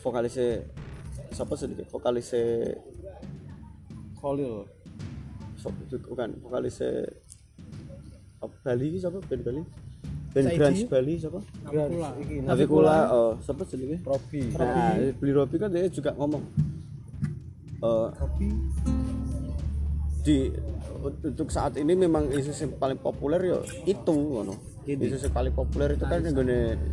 vokalisnya 0.00 0.64
siapa 1.34 1.52
sedikit 1.58 1.84
vokalisnya 1.92 2.72
Khalil. 4.16 4.64
Itu 5.86 5.98
bukan 6.06 6.38
vokalisnya 6.40 7.10
apa, 8.38 8.54
Bali 8.64 8.96
siapa? 8.96 9.18
Band 9.26 9.42
Bali 9.44 9.62
Saiki? 10.44 10.58
Grunge 10.60 10.84
Bali 10.92 11.14
siapa? 11.16 11.38
Pula. 11.64 12.08
Iki 12.20 12.34
Navikula 12.44 12.96
oh 13.14 13.32
siapa 13.40 13.62
jenenge? 13.64 13.96
Robi. 14.04 14.40
nah 14.52 14.92
beli 15.16 15.32
Robi 15.32 15.56
kan 15.56 15.68
dia 15.72 15.88
juga 15.88 16.10
ngomong 16.16 16.42
eh 17.76 18.08
di 20.26 20.50
untuk 21.06 21.48
saat 21.54 21.78
ini 21.78 21.94
memang 21.94 22.26
isu 22.34 22.50
yang 22.50 22.72
paling 22.82 22.98
populer 22.98 23.38
ya 23.38 23.58
itu 23.86 24.10
ngono. 24.10 24.82
Isu 24.82 25.30
yang 25.30 25.34
paling 25.34 25.54
populer 25.54 25.94
itu 25.94 26.02
kan 26.02 26.18
yang 26.18 26.34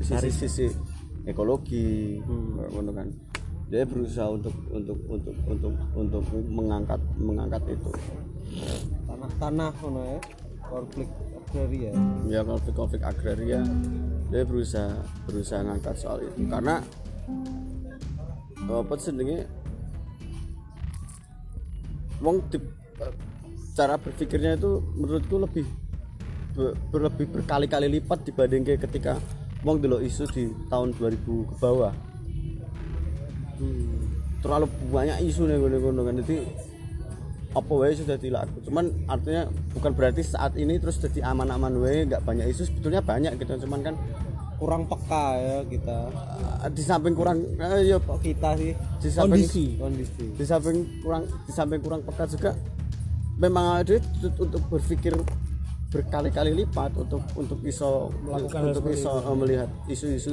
sisi-sisi 0.06 0.70
ekologi 1.26 2.22
ngono 2.24 2.92
kan. 2.94 3.10
Dia 3.74 3.90
berusaha 3.90 4.30
untuk 4.30 4.54
untuk 4.70 5.00
untuk 5.10 5.34
untuk 5.50 5.74
untuk 5.98 6.24
mengangkat 6.46 7.02
mengangkat 7.18 7.74
itu. 7.74 7.90
Tanah-tanah 9.10 9.72
ono 9.82 10.02
ya. 10.06 10.20
Konflik 10.64 11.10
agraria. 11.54 11.92
ya 12.26 12.42
konflik-konflik 12.42 13.02
agraria 13.06 13.62
dia 14.34 14.42
berusaha 14.42 14.98
berusaha 15.30 15.62
ngangkat 15.62 15.96
soal 16.02 16.18
itu. 16.26 16.50
Karena 16.50 16.82
apa 18.66 18.94
sedengnya 18.98 19.46
wong 22.18 22.42
di- 22.50 22.74
cara 23.78 24.02
berpikirnya 24.02 24.58
itu 24.58 24.82
menurutku 24.98 25.38
lebih 25.38 25.66
be- 26.58 26.74
berlebih 26.90 27.30
berkali-kali 27.30 28.02
lipat 28.02 28.26
dibanding 28.26 28.66
kayak 28.66 28.90
ketika 28.90 29.22
wong 29.62 29.78
dulu 29.78 30.02
isu 30.02 30.26
di 30.34 30.50
tahun 30.74 30.98
2000 30.98 31.46
ke 31.54 31.56
bawah. 31.62 31.94
Terlalu 34.42 34.66
banyak 34.90 35.18
isu 35.30 35.46
nih 35.46 35.58
ngono 35.62 36.02
kan. 36.02 36.18
Jadi 36.26 36.38
apa 37.54 37.72
wae 37.72 37.94
sudah 37.94 38.18
dilaku 38.18 38.66
cuman 38.66 38.90
artinya 39.06 39.46
bukan 39.72 39.94
berarti 39.94 40.26
saat 40.26 40.58
ini 40.58 40.82
terus 40.82 40.98
jadi 40.98 41.22
aman-aman 41.24 41.78
wae 41.78 42.06
nggak 42.06 42.26
banyak 42.26 42.50
isu 42.50 42.66
sebetulnya 42.66 43.00
banyak 43.00 43.38
gitu 43.38 43.62
cuman 43.64 43.82
kan 43.84 43.96
Kurang 44.54 44.88
peka 44.88 45.26
ya 45.36 45.58
kita. 45.68 45.98
eh, 46.64 46.72
di 46.72 46.80
samping 46.80 47.12
kurang 47.12 47.44
eh, 47.60 47.84
ya 47.84 47.98
kita 48.00 48.56
sih 48.56 48.72
di 48.72 49.10
samping 49.12 49.44
Kondisi. 49.44 49.66
kondisi. 49.76 50.26
di 50.34 50.46
samping 50.46 50.78
kurang 51.04 51.24
di 51.28 51.52
samping 51.52 51.82
kurang 51.84 52.00
peka 52.02 52.24
juga 52.26 52.56
memang 53.36 53.84
ada 53.84 54.00
untuk 54.40 54.62
berpikir 54.72 55.20
berkali-kali 55.92 56.56
lipat 56.56 56.96
untuk 56.96 57.22
untuk 57.36 57.60
iso 57.62 58.08
Melakukan 58.24 58.72
untuk 58.72 58.88
iso 58.88 59.12
eh, 59.20 59.36
melihat 59.36 59.70
isu-isu 59.86 60.32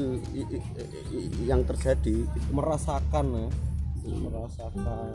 yang 1.43 1.67
terjadi 1.67 2.23
Merasakan 2.49 3.27
ya. 3.35 3.49
Merasakan. 4.07 5.11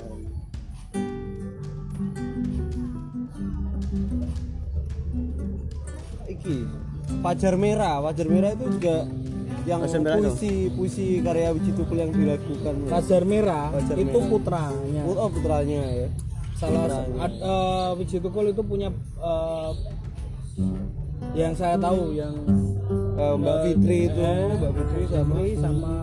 Iki 6.26 6.58
Fajar 7.22 7.54
Merah, 7.56 8.02
Fajar 8.02 8.28
Merah 8.30 8.52
itu 8.58 8.66
juga 8.78 8.98
yang 9.66 9.82
Merah 9.82 10.18
itu? 10.18 10.30
puisi 10.30 10.54
puisi 10.74 11.06
karya 11.26 11.50
Wiji 11.54 11.72
Tukul 11.74 11.98
yang 11.98 12.12
dilakukan. 12.14 12.74
Fajar 12.86 13.24
Merah 13.26 13.74
Fajar 13.74 13.98
itu 13.98 14.18
Merah. 14.18 14.30
putranya. 14.30 15.02
Oh 15.06 15.30
putranya 15.30 15.82
ya. 15.86 16.08
Salah 16.56 16.88
Putranya. 16.88 17.18
ad, 17.20 17.34
eh, 17.36 17.90
Wiji 17.98 18.18
Tukul 18.22 18.46
itu 18.54 18.62
punya 18.62 18.90
eh, 19.22 19.72
yang 21.34 21.54
saya 21.54 21.76
tahu 21.78 22.14
yang 22.14 22.36
Eh, 23.16 23.34
Mbak 23.40 23.58
Fitri 23.64 24.12
itu, 24.12 24.20
eh, 24.22 24.60
Mbak 24.60 24.72
Fitri 24.76 25.04
sama 25.08 25.36
sama 25.58 25.94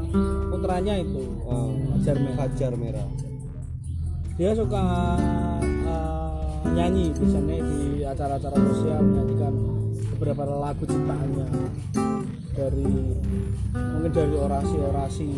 putranya 0.49 0.95
itu 0.97 1.23
eh, 1.45 1.71
Fajar 1.93 2.17
Merah. 2.17 2.37
Fajar 2.41 2.73
Merah. 2.75 3.07
Dia 4.41 4.51
suka 4.57 4.83
eh, 6.63 6.71
nyanyi 6.73 7.11
biasanya 7.15 7.57
di 7.63 8.07
acara-acara 8.07 8.57
sosial 8.57 9.01
menyanyikan 9.03 9.55
beberapa 10.17 10.43
lagu 10.47 10.83
ciptaannya. 10.87 11.47
Dari 12.53 12.93
mungkin 13.73 14.13
dari 14.13 14.37
orasi-orasi 14.37 15.29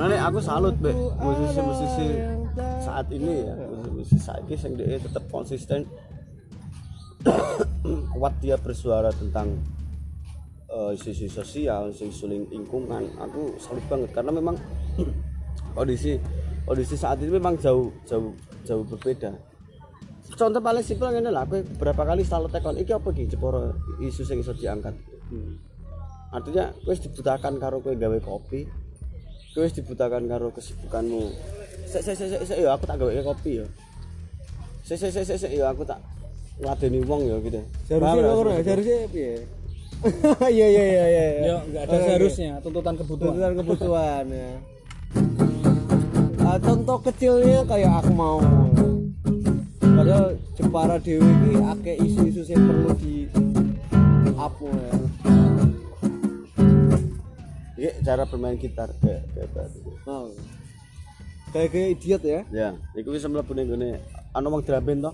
Nah, 0.00 0.16
aku 0.32 0.38
salut 0.40 0.72
be 0.80 0.94
musisi-musisi 1.20 2.08
saat 2.80 3.06
ini 3.12 3.44
ya, 3.44 3.52
musisi 3.92 4.16
saat 4.16 4.40
ini 4.48 4.56
yang 4.56 4.72
dia 4.80 4.96
tetap 4.96 5.24
konsisten. 5.28 5.84
Kuat 8.16 8.32
dia 8.40 8.56
bersuara 8.56 9.12
tentang 9.12 9.60
eh, 10.70 10.90
isu-isu 10.94 11.26
sosial, 11.28 11.90
isu-isu 11.90 12.24
ling- 12.26 12.48
lingkungan. 12.48 13.10
Aku 13.18 13.58
salut 13.58 13.82
banget 13.90 14.10
karena 14.14 14.30
memang 14.30 14.56
kondisi 15.76 16.16
kondisi 16.66 16.94
saat 16.94 17.18
ini 17.18 17.34
memang 17.34 17.58
jauh 17.58 17.90
jauh 18.06 18.30
jauh 18.62 18.84
berbeda. 18.86 19.34
Contoh 20.30 20.62
paling 20.62 20.80
simpel 20.80 21.10
ngene 21.10 21.28
lah, 21.28 21.42
aku 21.44 21.60
beberapa 21.76 22.06
kali 22.06 22.22
selalu 22.22 22.48
tekon 22.48 22.78
iki 22.78 22.94
apa 22.94 23.08
iki 23.10 23.28
Jeporo 23.28 23.74
isu 23.98 24.22
sing 24.22 24.38
iso 24.40 24.54
diangkat. 24.54 24.94
Artinya 26.30 26.70
kowe 26.86 26.94
wis 26.94 27.02
dibutakan 27.02 27.58
karo 27.58 27.82
kowe 27.82 27.90
gawe 27.92 28.18
kopi, 28.22 28.62
kowe 29.52 29.66
wis 29.66 29.74
dibutakan 29.74 30.30
karo 30.30 30.54
kesibukanmu. 30.54 31.34
Sik 31.90 32.06
sik 32.06 32.14
sik 32.14 32.42
sik 32.46 32.58
ya 32.62 32.78
aku 32.78 32.86
tak 32.86 33.02
gawe 33.02 33.10
kopi 33.26 33.58
ya. 33.60 33.66
Sik 34.86 34.96
sik 34.96 35.10
sik 35.10 35.24
sik 35.26 35.38
sik, 35.42 35.50
ya 35.50 35.74
aku 35.74 35.82
tak 35.82 35.98
ngladeni 36.62 37.02
wong 37.02 37.26
ya 37.26 37.36
gitu. 37.42 37.60
Seharusnya 37.90 38.30
ora 38.30 38.52
seharusnya 38.62 38.96
piye? 39.10 39.34
Iya 40.50 40.66
iya 40.66 40.84
iya 40.86 41.04
iya. 41.06 41.24
ya 41.40 41.56
nggak 41.62 41.82
ada 41.82 41.92
Oke, 41.92 42.04
seharusnya 42.06 42.50
tuntutan 42.60 42.94
kebutuhan 42.96 43.30
Kebutuhan 43.30 43.52
kebutuhan 43.54 44.24
ya. 44.26 44.50
Ah, 46.40 46.58
contoh 46.58 46.98
kecilnya 47.00 47.60
kayak 47.64 47.92
aku 48.00 48.10
mau 48.10 48.38
padahal 49.80 50.26
Jepara 50.56 50.96
Dewi 50.96 51.20
ini 51.22 51.60
akeh 51.62 51.96
isu-isu 52.00 52.42
yang 52.48 52.64
perlu 52.64 52.90
di 52.96 53.28
apa 54.34 54.64
ya 54.66 54.94
Iya, 57.76 57.92
cara 58.02 58.22
bermain 58.24 58.56
gitar 58.56 58.92
kayak 58.98 59.24
kayak 59.30 59.48
tadi. 59.52 59.78
oh. 60.04 60.28
kayak 61.50 61.68
kayak 61.70 61.88
idiot 61.94 62.22
ya 62.22 62.40
Ya, 62.50 62.68
iku 62.94 63.10
wis 63.10 63.24
mlebu 63.24 63.52
ning 63.52 63.68
gone 63.68 64.00
anu 64.30 64.46
wong 64.48 64.62
drum 64.62 64.80
band 64.80 65.00
to. 65.02 65.12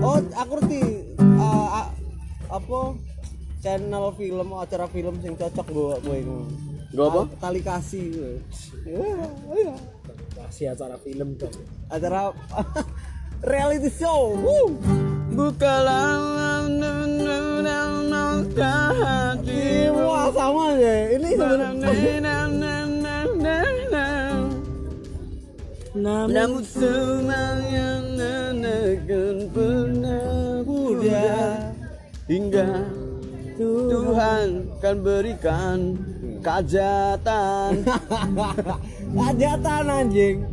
oh 0.00 0.16
aku 0.32 0.52
ngerti 0.56 0.80
ah, 1.36 1.90
apa 2.48 2.78
channel 3.60 4.12
film 4.16 4.48
acara 4.56 4.88
film 4.88 5.14
yang 5.20 5.36
cocok 5.36 5.66
gue 5.68 5.94
gue 6.04 6.16
itu 6.24 6.38
Nggo 6.90 7.06
apa? 7.06 7.22
tali 7.38 7.62
kasih 7.62 8.04
gue. 8.10 8.34
Ya, 8.82 8.98
ya. 9.54 9.74
kasih 10.34 10.66
acara 10.74 10.98
film 10.98 11.38
dong 11.38 11.54
acara 11.86 12.34
reality 13.52 13.92
show 13.92 14.34
Woo. 14.34 14.74
Bukalah 15.30 16.18
Wah 19.90 20.26
sama 20.34 20.74
aja. 20.74 20.94
Ini 21.14 21.28
sebenarnya 21.38 22.30
Namun 26.00 26.62
semuanya 26.64 27.90
akan 28.70 29.36
pernah 29.50 30.62
mudah 30.62 31.74
Hingga 32.30 32.68
Tuhan 33.60 34.46
kan 34.80 34.96
berikan 35.04 35.78
kajatan 36.40 37.84
Hajatan 39.20 39.84
anjing. 39.90 40.46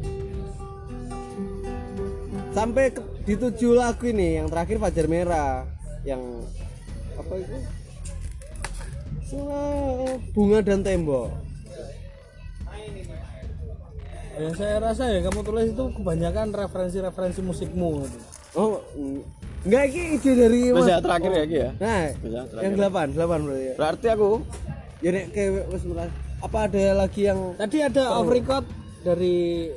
Sampai 2.58 2.90
ke, 2.90 3.02
di 3.22 3.38
tujuh 3.38 3.78
lagu 3.78 4.02
ini 4.10 4.42
yang 4.42 4.50
terakhir 4.50 4.82
Fajar 4.82 5.06
Merah 5.06 5.62
yang 6.02 6.42
apa 7.14 7.34
itu? 7.38 7.58
Bunga 10.34 10.60
dan 10.66 10.82
tembok. 10.82 11.30
ya 14.38 14.54
saya 14.54 14.78
rasa 14.78 15.10
ya 15.10 15.26
kamu 15.26 15.42
tulis 15.42 15.74
itu 15.74 15.86
kebanyakan 15.98 16.54
referensi-referensi 16.54 17.42
musikmu. 17.42 18.06
Oh, 18.54 18.82
mm. 18.94 19.37
Enggak 19.68 19.84
ini 19.92 20.02
ide 20.16 20.32
dari 20.34 20.62
Mas. 20.72 20.88
ya 20.88 20.98
terakhir 21.04 21.32
ya 21.36 21.44
Ki 21.46 21.58
ya 21.60 21.70
Nah, 21.78 22.04
yang 22.64 22.74
delapan, 22.80 23.06
delapan 23.12 23.40
berarti 23.44 23.64
ya. 23.68 23.74
Berarti 23.76 24.08
aku 24.10 24.30
Ya 24.98 25.10
nek 25.14 25.30
wis 25.70 25.84
apa 26.38 26.58
ada 26.70 26.84
lagi 26.98 27.22
yang 27.30 27.40
tadi 27.54 27.78
ada 27.86 28.04
off 28.18 28.30
record 28.30 28.66
dari 29.06 29.70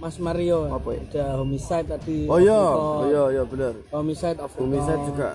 Mas 0.00 0.16
Mario 0.20 0.68
Apa 0.68 0.96
ya? 0.96 1.00
ada 1.08 1.24
homicide 1.40 1.86
tadi 1.88 2.28
Oh 2.28 2.36
iya, 2.40 2.56
oh 2.56 3.04
iya, 3.08 3.22
iya 3.40 3.42
benar. 3.48 3.72
homicide 3.92 4.36
record. 4.36 4.60
Homicide 4.60 5.02
juga 5.08 5.28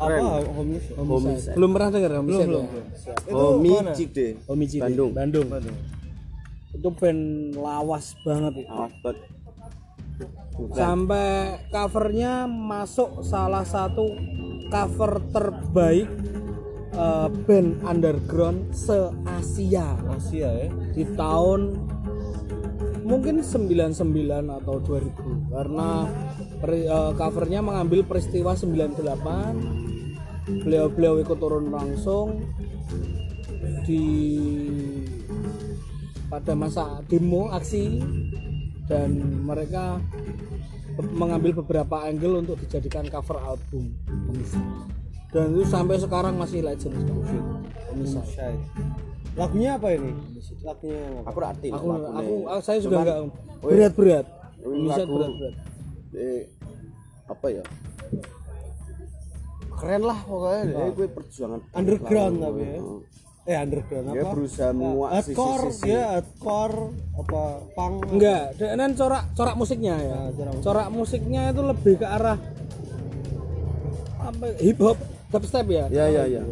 apa 0.00 0.16
keren. 0.16 0.22
homies? 0.56 0.84
homicide. 0.96 1.54
belum 1.60 1.70
pernah 1.76 1.88
dengar 1.92 2.10
homicide 2.24 2.48
belum, 2.48 2.64
ya? 2.64 2.82
Itu 3.20 3.36
Homi 3.36 3.70
mana? 3.76 3.92
Cide. 3.92 4.26
Homicide. 4.48 4.82
Bandung. 4.88 5.10
Bandung 5.12 5.76
itu 6.70 6.88
band 6.96 7.22
lawas 7.58 8.14
banget 8.22 8.62
itu 8.62 8.70
Awas 8.70 8.94
sampai 10.74 11.58
covernya 11.72 12.46
masuk 12.46 13.24
salah 13.24 13.64
satu 13.64 14.06
cover 14.68 15.20
terbaik 15.32 16.08
eh, 16.94 17.28
band 17.48 17.82
underground 17.84 18.74
se 18.76 19.10
Asia 19.24 19.96
Asia 20.12 20.50
ya. 20.52 20.68
di 20.94 21.04
tahun 21.16 21.88
mungkin 23.02 23.42
99 23.42 24.60
atau 24.62 24.78
2000 24.78 25.50
karena 25.50 26.06
eh, 26.70 27.12
covernya 27.16 27.60
mengambil 27.64 28.04
peristiwa 28.06 28.54
98 28.54 29.80
beliau-beliau 30.66 31.22
ikut 31.22 31.38
turun 31.38 31.70
langsung 31.70 32.42
di 33.86 34.02
pada 36.30 36.54
masa 36.54 37.02
demo 37.10 37.50
aksi 37.50 37.98
dan 38.90 39.08
mereka 39.46 40.02
mengambil 41.14 41.62
beberapa 41.62 42.02
angle 42.02 42.42
untuk 42.42 42.58
dijadikan 42.58 43.06
cover 43.06 43.38
album 43.38 43.94
dan 45.30 45.54
itu 45.54 45.62
sampai 45.62 45.94
sekarang 45.94 46.34
masih 46.34 46.58
legend. 46.60 46.98
Syai. 48.26 48.58
Lagunya 49.38 49.78
apa 49.78 49.94
ini? 49.94 50.10
Lagunya 50.60 51.06
apa? 51.22 51.28
Aku 51.30 51.38
arti. 51.40 51.68
aku 51.70 51.86
aku 51.86 52.34
aku- 52.50 52.62
saya 52.66 52.78
juga 52.82 52.98
woi, 53.62 53.70
berat-berat 53.70 54.26
ini 54.58 54.90
bisa 54.90 55.02
lagu- 55.06 55.14
berat-berat 55.16 55.54
Eh, 56.10 56.42
apa 57.30 57.46
ya? 57.48 57.62
Keren 59.70 60.02
lah 60.02 60.18
pokoknya. 60.20 60.62
Eh, 60.66 60.90
gue 60.92 61.06
perjuangan 61.08 61.60
Underground 61.72 62.34
tapi 62.42 62.60
ya. 62.60 62.78
Eh 63.50 63.58
underground 63.58 64.06
Dia 64.08 64.22
apa? 64.22 64.30
berusaha 64.30 64.70
menguak 64.70 65.10
Hardcore, 65.12 65.64
sisi-sisi. 65.68 65.90
ya 65.90 66.04
hardcore 66.14 66.78
apa 67.16 67.42
punk? 67.72 67.94
enggak 68.08 68.42
dan 68.54 68.94
corak 68.94 69.24
corak 69.34 69.54
musiknya 69.54 69.94
ya 69.98 70.14
Nah, 70.14 70.30
corak 70.30 70.52
musik. 70.52 70.62
corak 70.62 70.88
musiknya 70.88 71.42
itu 71.50 71.62
lebih 71.64 71.94
ke 71.96 72.06
arah 72.06 72.38
apa 74.20 74.46
hip 74.56 74.78
hop 74.78 74.98
dubstep 75.28 75.66
ya 75.68 75.84
Ya 75.88 76.06
ya 76.06 76.22
ya. 76.28 76.42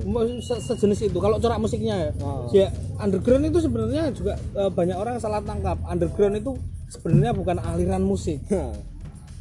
Se- 0.40 0.58
sejenis 0.60 1.06
itu 1.06 1.18
kalau 1.18 1.36
corak 1.36 1.58
musiknya 1.58 1.94
ya 2.00 2.10
Oh. 2.18 2.46
ya 2.50 2.66
underground 2.96 3.44
itu 3.44 3.58
sebenarnya 3.60 4.10
juga 4.10 4.34
eh, 4.34 4.66
banyak 4.68 4.94
orang 4.94 5.18
salah 5.18 5.38
tangkap 5.40 5.78
underground 5.84 6.34
itu 6.36 6.54
sebenarnya 6.88 7.30
bukan 7.32 7.58
aliran 7.60 8.02
musik 8.02 8.42
Hah. 8.48 8.74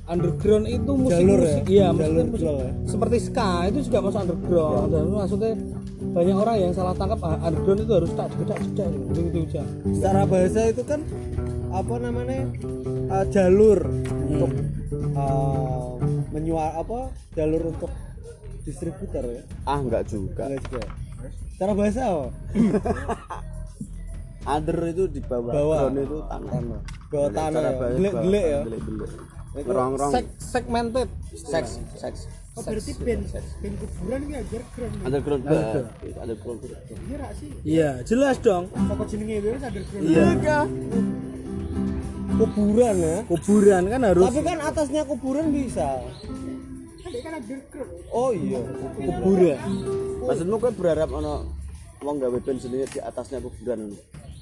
Underground 0.07 0.65
itu 0.65 0.91
musik 0.95 1.19
Jalur 1.19 1.39
ya? 1.39 1.43
musik 1.43 1.63
iya 1.67 1.87
Jalur 1.87 1.95
maksudnya 1.99 2.25
musik, 2.25 2.39
jual 2.41 2.57
ya? 2.57 2.71
seperti 2.87 3.17
ska 3.19 3.49
itu 3.67 3.79
juga 3.87 3.97
masuk 4.01 4.19
underground 4.23 4.87
dan 4.89 5.03
maksudnya 5.11 5.53
banyak 6.07 6.35
orang 6.37 6.55
yang 6.57 6.71
salah 6.73 6.93
tangkap 6.95 7.19
ah, 7.21 7.37
underground 7.43 7.79
itu 7.83 7.93
harus 7.93 8.11
tak 8.15 8.27
jedak 8.39 8.59
jedak 8.71 8.87
gitu 8.89 9.19
gitu 9.27 9.37
aja 9.43 9.63
Secara 9.91 10.21
bahasa 10.23 10.59
itu 10.71 10.81
kan 10.81 10.99
apa 11.67 11.93
namanya? 11.99 12.41
uh, 13.11 13.25
jalur 13.27 13.79
untuk 14.27 14.51
uh, 15.13 15.99
menyuar 16.31 16.79
apa? 16.79 17.11
Jalur 17.35 17.69
untuk 17.69 17.91
distributor 18.63 19.23
ya. 19.25 19.43
Ah 19.67 19.79
enggak 19.79 20.07
juga. 20.07 20.47
Enggak 20.47 20.61
juga. 20.69 20.83
Secara 21.53 21.71
bahasa 21.75 22.01
apa? 22.07 22.27
Under 24.47 24.79
itu 24.87 25.03
di 25.11 25.19
bawah, 25.19 25.51
Bawah. 25.51 25.77
ground 25.91 25.97
itu 25.99 26.17
tanah. 26.23 26.51
Tanah. 26.55 26.79
Bawah 27.11 27.29
tanah 27.35 27.51
Cara 27.51 27.67
ya. 27.67 27.75
bahasa 27.77 27.95
Gelik-gelik 27.99 28.45
ya. 28.45 28.61
Gelik-gelik. 28.63 29.11
Ngerong-rong. 29.59 30.11
Seg- 30.11 30.33
segmented 30.37 31.09
Seks, 31.33 31.81
seks. 31.93 32.19
oh, 32.53 32.61
berarti 32.61 32.91
band 32.95 33.23
band 33.29 33.75
kuburan 33.77 34.19
ini 34.23 34.35
underground 34.35 34.93
Underground. 34.99 35.41
Underground. 35.43 35.87
Underground. 36.17 36.59
iya 36.99 37.15
rak 37.15 37.31
sih 37.33 37.49
iya 37.63 37.89
jelas 38.03 38.35
dong 38.39 38.69
Apa 38.69 39.03
jenenge 39.05 39.37
wis 39.39 39.61
underground? 39.61 40.01
iya 40.03 40.59
Kuburan 42.37 42.95
ya. 42.95 43.17
kuburan 43.25 43.83
kan 43.87 44.01
harus 44.03 44.25
Tapi 44.27 44.41
kan 44.43 44.59
atasnya 44.61 45.01
kuburan 45.03 45.45
bisa. 45.49 45.89
oh 48.11 48.29
iya 48.29 48.59
kuburan 48.93 49.57
maksudmu 50.21 50.55
kau 50.57 50.71
berharap 50.71 51.09
ono 51.09 51.49
wong 51.97 52.15
gawe 52.19 52.37
band 52.37 52.59
sendiri 52.59 52.85
di 52.85 52.99
atasnya 52.99 53.39
kuburan 53.39 53.95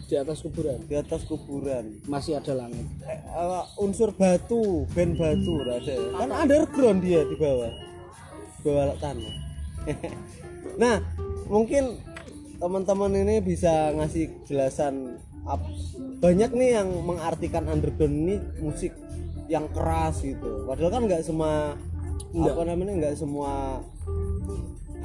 di 0.06 0.16
atas 0.16 0.46
kuburan? 0.46 0.80
Di 0.86 0.96
atas 0.96 1.22
kuburan. 1.26 1.86
Masih 2.06 2.38
ada 2.38 2.54
langit? 2.54 2.86
Eh, 3.06 3.18
eh, 3.18 3.64
unsur 3.82 4.14
batu 4.14 4.86
band 4.94 5.18
batu 5.18 5.52
ora 5.66 5.82
ada. 5.82 5.96
Kan 6.22 6.30
underground 6.30 7.00
dia 7.02 7.26
di 7.26 7.36
bawah. 7.36 7.74
Bawah 8.62 8.96
tanah. 9.02 9.34
Nah 10.76 11.00
mungkin 11.48 12.04
teman-teman 12.60 13.16
ini 13.16 13.40
bisa 13.40 13.96
ngasih 13.96 14.44
jelasan 14.44 15.24
ap- 15.48 15.72
banyak 16.20 16.52
nih 16.52 16.70
yang 16.82 16.90
mengartikan 17.06 17.64
underground 17.72 18.12
ini 18.12 18.36
musik 18.60 18.92
yang 19.48 19.72
keras 19.72 20.20
gitu. 20.20 20.68
Padahal 20.68 20.92
kan 20.92 21.04
nggak 21.08 21.24
semua 21.24 21.80
apa 22.36 22.62
namanya 22.68 22.92
nggak 23.00 23.16
semua 23.16 23.80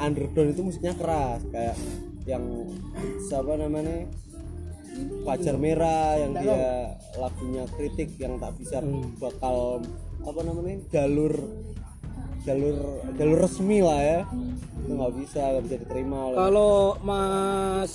underground 0.00 0.58
itu 0.58 0.62
musiknya 0.66 0.96
keras. 0.96 1.44
Kayak 1.54 1.76
yang 2.26 2.44
siapa 3.28 3.54
namanya 3.54 4.10
pacar 5.24 5.56
merah 5.56 6.16
yang 6.18 6.32
dia 6.36 6.96
lagunya 7.18 7.64
kritik 7.74 8.14
yang 8.18 8.38
tak 8.40 8.54
bisa 8.58 8.80
bakal 9.18 9.80
apa 10.20 10.40
namanya 10.44 10.78
jalur 10.92 11.32
jalur 12.44 12.76
jalur 13.20 13.38
resmi 13.40 13.78
lah 13.84 14.00
ya. 14.00 14.20
Itu 14.84 14.92
nggak 14.96 15.12
bisa 15.20 15.42
nggak 15.56 15.64
bisa 15.68 15.76
diterima 15.86 16.16
oleh 16.32 16.36
kalau 16.40 16.96
Mas 17.04 17.92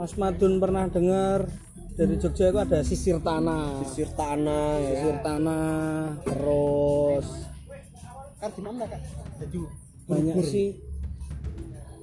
Mas 0.00 0.12
Madun 0.16 0.56
pernah 0.56 0.88
dengar 0.88 1.48
dari 1.96 2.16
Jogja 2.20 2.52
itu 2.52 2.60
ada 2.60 2.80
sisir 2.84 3.20
tanah. 3.20 3.80
Sisir 3.88 4.08
tanah 4.12 4.68
ya. 4.80 4.88
Sisir 4.92 5.16
tanah 5.24 5.68
terus 6.24 7.26
kan 8.36 8.50
di 8.52 8.62
mana 8.62 8.84
kak? 8.84 9.00
Jadi 9.40 9.58
banyak 10.06 10.36
sih 10.44 10.66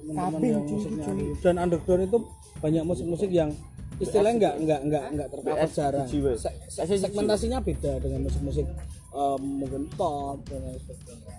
teman-teman 0.06 0.40
yang 0.50 0.64
musiknya 0.66 1.04
dan 1.40 1.54
underground 1.58 2.02
itu 2.04 2.18
banyak 2.56 2.84
musik-musik 2.84 3.30
yang 3.30 3.50
istilahnya 3.96 4.34
nggak 4.36 4.54
nggak 4.60 4.80
nggak 4.84 5.04
nggak 5.12 5.28
tercover 5.30 5.54
jarang. 5.70 6.06
Se- 6.34 6.50
se- 6.66 7.00
segmentasinya 7.00 7.58
beda 7.60 7.92
dengan 7.98 8.20
musik-musik 8.22 8.66
em, 9.10 9.40
mungkin 9.56 9.82
pop 9.94 10.38
dan 10.44 10.60
lain 10.62 10.78
sebagainya. 10.78 11.32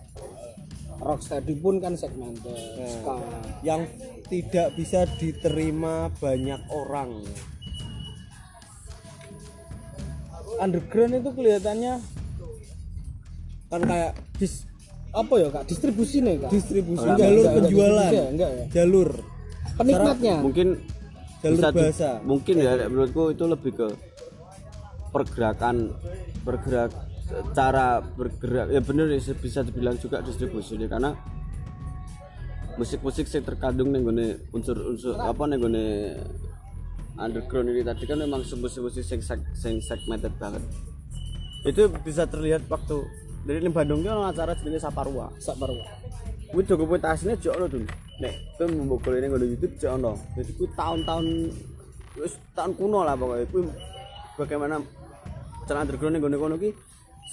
Rocksteady 0.96 1.56
pun 1.56 1.76
kan 1.78 1.94
segmented. 1.94 2.56
Ska. 2.88 3.16
Yang 3.62 3.82
tidak 4.26 4.68
bisa 4.74 5.04
diterima 5.20 6.08
banyak 6.16 6.62
orang. 6.72 7.20
Underground 10.56 11.20
itu 11.20 11.30
kelihatannya 11.36 11.94
kan 13.68 13.82
kayak 13.84 14.12
dis 14.40 14.64
apa 15.16 15.34
ya 15.40 15.48
kak? 15.50 15.64
Distribusi 15.66 16.18
nih 16.20 16.36
kak? 16.38 16.52
Distribusi. 16.52 17.02
Enggak, 17.02 17.18
jalur 17.18 17.32
enggak, 17.32 17.40
enggak. 17.48 17.64
penjualan. 17.64 18.12
Ya, 18.12 18.26
enggak 18.28 18.50
ya? 18.52 18.66
Jalur. 18.72 19.10
Penikmatnya? 19.76 20.36
Mungkin 20.44 20.68
Jalur 21.42 21.56
bisa 21.56 21.68
di- 21.68 21.78
bahasa. 21.80 22.10
mungkin 22.22 22.56
ya 22.58 22.72
menurutku 22.86 23.24
itu 23.30 23.46
lebih 23.46 23.72
ke 23.74 23.88
pergerakan 25.10 25.76
bergerak 26.44 26.92
cara 27.52 28.00
bergerak. 28.04 28.68
Ya 28.70 28.82
bener 28.82 29.10
ya, 29.10 29.20
bisa 29.34 29.64
dibilang 29.64 29.96
juga 29.96 30.20
distribusi 30.20 30.76
ini 30.76 30.86
karena 30.86 31.16
musik-musik 32.76 33.26
yang 33.32 33.46
terkandung 33.46 33.90
nih 33.90 34.04
unsur-unsur 34.52 35.16
apa 35.16 35.48
nih 35.48 35.60
underground 37.16 37.72
ini 37.72 37.82
tadi 37.82 38.04
kan 38.04 38.20
memang 38.20 38.44
musik-musik 38.44 39.02
seg- 39.02 39.48
yang 39.64 39.80
segmented 39.80 40.36
banget. 40.36 40.60
Itu 41.64 41.88
bisa 42.04 42.28
terlihat 42.28 42.68
waktu 42.68 43.00
dari 43.46 43.62
ini 43.62 43.70
Bandung 43.70 44.02
itu 44.02 44.10
ada 44.10 44.34
acara 44.34 44.58
jenis 44.58 44.82
Saparua 44.82 45.30
Saparwa 45.38 45.86
Kuwi 46.56 46.64
dokumentasine 46.64 47.36
jek 47.36 47.52
ono 47.58 47.66
tuh. 47.68 47.84
Nek 48.22 48.34
kowe 48.56 48.64
mbok 48.70 49.00
golek 49.04 49.20
ning 49.28 49.32
YouTube 49.34 49.76
jek 49.76 49.92
ono. 49.92 50.14
Jadi 50.38 50.52
kuwi 50.56 50.70
tahun-tahun 50.78 51.26
wis 52.22 52.34
tahun 52.56 52.72
kuno 52.78 53.04
lah 53.04 53.18
pokoknya 53.18 53.46
kuwi 53.50 53.62
bagaimana 54.40 54.80
cara 55.66 55.84
underground 55.84 56.16
ning 56.16 56.24
kono 56.24 56.56
ki 56.56 56.70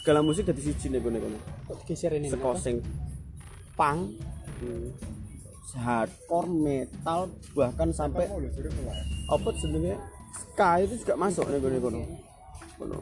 segala 0.03 0.25
musik 0.25 0.49
dadi 0.49 0.59
siji 0.65 0.91
ning 0.91 1.05
kono. 1.05 1.39
kok 1.69 1.77
digeser 1.85 2.19
ini 2.19 2.33
Seko 2.33 2.57
sing 2.59 2.81
punk, 3.79 4.17
hmm, 4.65 4.91
hardcore, 5.77 6.51
metal, 6.51 7.31
bahkan 7.55 7.95
sampai 7.95 8.27
apa 8.27 9.49
jenenge 9.61 9.95
ska 10.35 10.83
itu 10.83 10.99
juga 11.05 11.15
masuk 11.15 11.47
kono 11.47 11.79
kono. 11.79 12.01
Kono. 12.81 12.99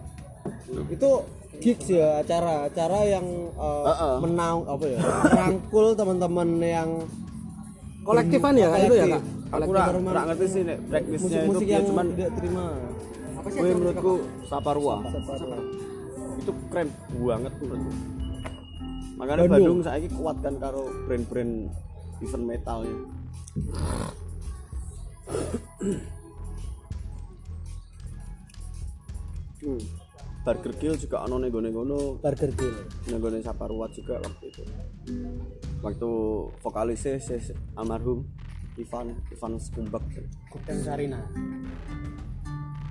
itu 0.91 1.11
gigs 1.59 1.87
ya 1.91 2.23
acara 2.23 2.71
acara 2.71 2.99
yang 3.11 3.27
uh, 3.59 3.85
Heeh. 3.91 4.15
menang 4.23 4.57
apa 4.71 4.85
ya 4.87 4.99
merangkul 5.03 5.87
teman-teman 5.99 6.49
yang 6.63 6.91
kolektifan 8.07 8.55
ya 8.55 8.71
kak 8.71 8.81
itu 8.87 8.97
ya 8.97 9.07
kak 9.19 9.25
Aku 9.51 9.75
ora 9.75 10.31
ngerti 10.31 10.47
sih 10.47 10.63
nek 10.63 10.79
teknisnya 10.95 11.43
itu 11.43 11.59
piye, 11.59 11.75
yang 11.75 11.83
cuman 11.91 12.07
tidak 12.15 12.31
terima 12.39 12.65
Gue 13.51 13.73
menurutku 13.75 14.13
Saparua 14.47 15.03
itu 16.41 16.53
keren 16.73 16.89
banget 17.21 17.53
menurutku. 17.61 17.93
Makanya 19.21 19.45
Bandung. 19.45 19.53
Bandung, 19.53 19.81
saya 19.85 20.09
kuat 20.17 20.37
kan 20.41 20.55
karo 20.57 20.89
brand-brand 21.05 21.69
event 22.25 22.45
metalnya. 22.49 22.97
Hmm. 29.61 30.00
Burger 30.41 30.73
Kill 30.81 30.97
juga 30.97 31.21
ono 31.29 31.37
nego 31.37 31.61
nego 31.61 31.85
Burger 32.17 32.53
Kill 32.57 32.75
nego 33.13 33.29
Saparua 33.45 33.93
juga 33.93 34.17
waktu 34.25 34.45
itu. 34.49 34.63
Waktu 35.85 36.11
vokalisnya 36.65 37.21
si 37.21 37.53
almarhum 37.77 38.25
Ivan 38.81 39.13
Ivan 39.29 39.53
Skumbak. 39.61 40.01
Gudang 40.49 40.81
Sarina. 40.81 41.21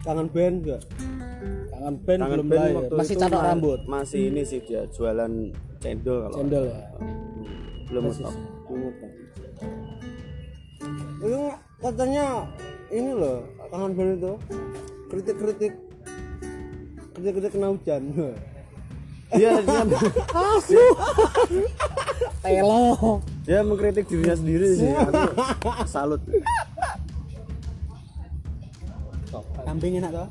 Kangen 0.05 0.29
band 0.29 0.55
juga. 0.61 0.77
Kangen 1.73 1.95
band 2.05 2.19
Kangen 2.21 2.37
belum 2.37 2.47
band 2.53 2.61
lahir. 2.61 2.77
waktu 2.77 2.95
masih 3.01 3.15
catok 3.17 3.41
rambut. 3.41 3.79
Masih 3.89 4.21
ini 4.29 4.41
sih 4.45 4.61
dia 4.61 4.85
jualan 4.93 5.31
cendol 5.81 6.17
kalau 6.29 6.35
cendol 6.37 6.63
ya? 6.69 6.81
belum 7.89 8.05
itu 11.19 11.41
katanya 11.81 12.45
ini 12.93 13.11
loh 13.17 13.41
kangen 13.73 13.91
band 13.97 14.11
itu. 14.21 14.33
Kritik-kritik 15.09 15.88
kritik-kritik 17.19 17.51
kena 17.51 17.67
hujan. 17.75 18.01
Dia 19.29 19.61
dia, 19.61 19.85
telo. 22.41 23.21
Dia 23.45 23.61
mengkritik 23.61 24.09
dirinya 24.09 24.33
sendiri 24.33 24.73
sih. 24.73 24.89
Aku 24.89 25.85
salut. 25.85 26.17
kambing 29.61 30.01
enak 30.01 30.09
toh? 30.09 30.29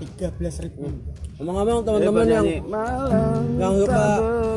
Tiga 0.00 0.32
belas 0.32 0.56
ribu. 0.64 0.88
Ngomong-ngomong 1.36 1.84
Dia 1.84 2.08
teman-teman 2.08 2.24
yang 2.24 2.46
yang 3.60 3.72
suka 3.84 4.04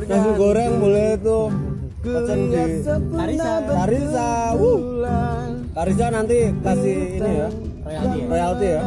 nasi 0.07 0.31
goreng 0.39 0.71
boleh 0.79 1.19
tuh 1.19 1.51
di 1.99 2.11
Karisa 3.11 3.51
Karisa 3.67 4.55
Karisa 5.75 6.05
nanti 6.15 6.47
kasih 6.63 7.19
ini 7.19 7.31
ya 7.43 7.47
royalti. 7.83 8.19
ya 8.23 8.27
royalti 8.31 8.67
ya 8.71 8.81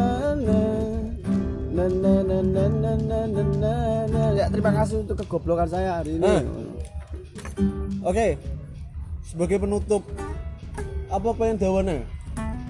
Na, 1.73 1.89
na, 1.89 2.13
na, 2.21 2.39
na, 2.45 2.65
na, 2.69 2.93
na, 3.01 3.21
na, 3.25 3.43
na, 3.49 3.73
na. 4.05 4.21
Ya 4.37 4.47
terima 4.53 4.77
kasih 4.77 5.09
untuk 5.09 5.25
kegoblokan 5.25 5.69
saya 5.73 6.05
hari 6.05 6.21
ini. 6.21 6.29
Eh. 6.29 6.43
Oke, 8.05 8.37
sebagai 9.25 9.57
penutup 9.57 10.05
apa 11.09 11.29
pengen 11.33 11.57
dawane? 11.57 12.05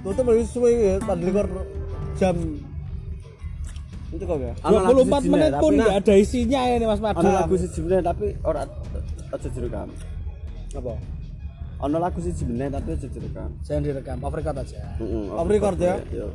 Tutup 0.07 0.31
lagi 0.31 0.47
suwe 0.47 0.71
ya, 0.71 0.95
tadi 1.03 1.23
likur 1.27 1.47
jam 2.15 2.37
itu 4.13 4.25
kok 4.29 4.39
ya? 4.39 4.53
Ana 4.61 4.79
lagu 4.85 5.03
24 5.09 5.25
siji 5.25 5.29
menit 5.33 5.53
pun 5.57 5.73
nggak 5.73 5.97
ada 6.05 6.15
isinya 6.21 6.61
ini 6.69 6.85
Mas 6.85 7.01
Madam 7.01 7.23
lagu 7.25 7.57
meneh 7.57 8.01
tapi 8.05 8.27
ora 8.45 8.63
aja 9.33 9.49
direkam. 9.49 9.89
Apa? 10.77 10.93
Ono 11.83 11.99
lagu 11.99 12.23
siji 12.23 12.47
meneh 12.47 12.71
tapi 12.71 12.95
aja 12.95 13.11
direkam. 13.11 13.51
jangan 13.67 13.83
direkam 13.83 14.17
off 14.23 14.31
record 14.31 14.55
aja 14.55 14.79
Heeh. 15.03 15.27
Off 15.35 15.49
record 15.51 15.79
ya? 15.83 15.99
Iya. 16.09 16.27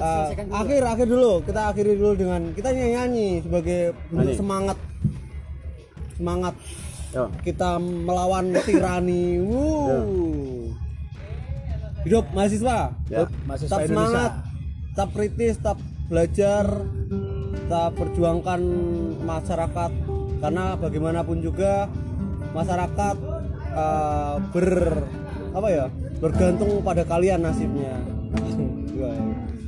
Ah, 0.00 0.32
akhir 0.64 0.80
akhir 0.80 1.06
dulu 1.06 1.44
kita 1.44 1.60
akhiri 1.68 1.92
dulu 1.94 2.12
dengan 2.16 2.40
kita 2.56 2.72
nyanyi, 2.72 2.92
nyanyi 2.96 3.28
sebagai 3.44 3.80
bentuk 4.08 4.32
Nyanyi. 4.32 4.40
semangat 4.40 4.78
semangat 6.16 6.54
Yo. 7.12 7.24
kita 7.44 7.70
melawan 7.78 8.56
tirani. 8.64 9.38
Wuh. 9.44 10.72
Hidup 12.02 12.24
mahasiswa. 12.32 12.90
Ya. 13.06 13.28
Mahasiswa 13.44 13.70
tetap 13.70 13.80
semangat, 13.86 14.32
tetap 14.92 15.08
kritis, 15.12 15.54
tetap 15.60 15.78
belajar, 16.08 16.64
tetap 17.54 17.90
perjuangkan 17.94 18.60
masyarakat 19.22 19.90
karena 20.40 20.64
bagaimanapun 20.76 21.38
juga 21.40 21.86
masyarakat 22.52 23.16
eh, 23.74 24.34
ber 24.54 24.70
apa 25.54 25.68
ya 25.70 25.86
bergantung 26.22 26.82
pada 26.82 27.04
kalian 27.04 27.42
nasibnya. 27.42 27.98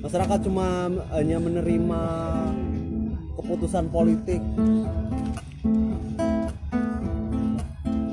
Masyarakat 0.02 0.38
cuma 0.46 0.90
hanya 1.18 1.38
menerima 1.42 2.02
keputusan 3.34 3.90
politik 3.90 4.38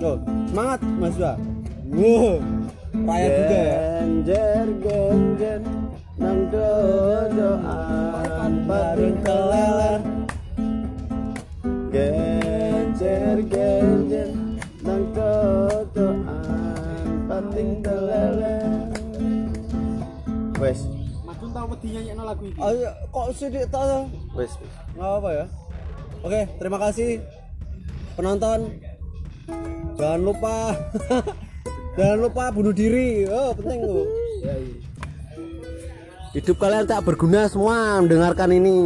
Tuh, 0.04 0.20
semangat 0.52 0.84
Mas 1.00 1.16
Wa. 1.16 1.40
Wow. 1.96 2.44
Raya 3.08 3.28
juga 3.40 3.56
ya. 3.56 4.04
Genjer 4.04 4.68
genjer 4.84 5.64
nang 6.20 6.52
dodoan 6.52 8.52
keleler. 9.24 10.04
Genjer 11.88 12.33
Lagu 21.84 22.44
iki. 22.48 22.60
ayo 22.64 22.90
kok 23.12 23.28
tau? 23.68 24.08
Wes, 24.40 24.56
nggak 24.96 25.12
apa 25.20 25.30
ya. 25.36 25.46
Oke, 26.24 26.42
terima 26.56 26.78
kasih 26.80 27.20
penonton. 28.16 28.72
Jangan 30.00 30.22
lupa 30.24 30.72
Jangan 32.00 32.18
lupa 32.26 32.50
bunuh 32.50 32.74
diri. 32.74 33.30
Oh, 33.30 33.54
penting 33.54 33.80
tuh. 33.86 34.06
Hidup 36.34 36.58
kalian 36.58 36.90
tak 36.90 37.06
berguna 37.06 37.46
semua 37.46 38.02
mendengarkan 38.02 38.50
ini. 38.50 38.80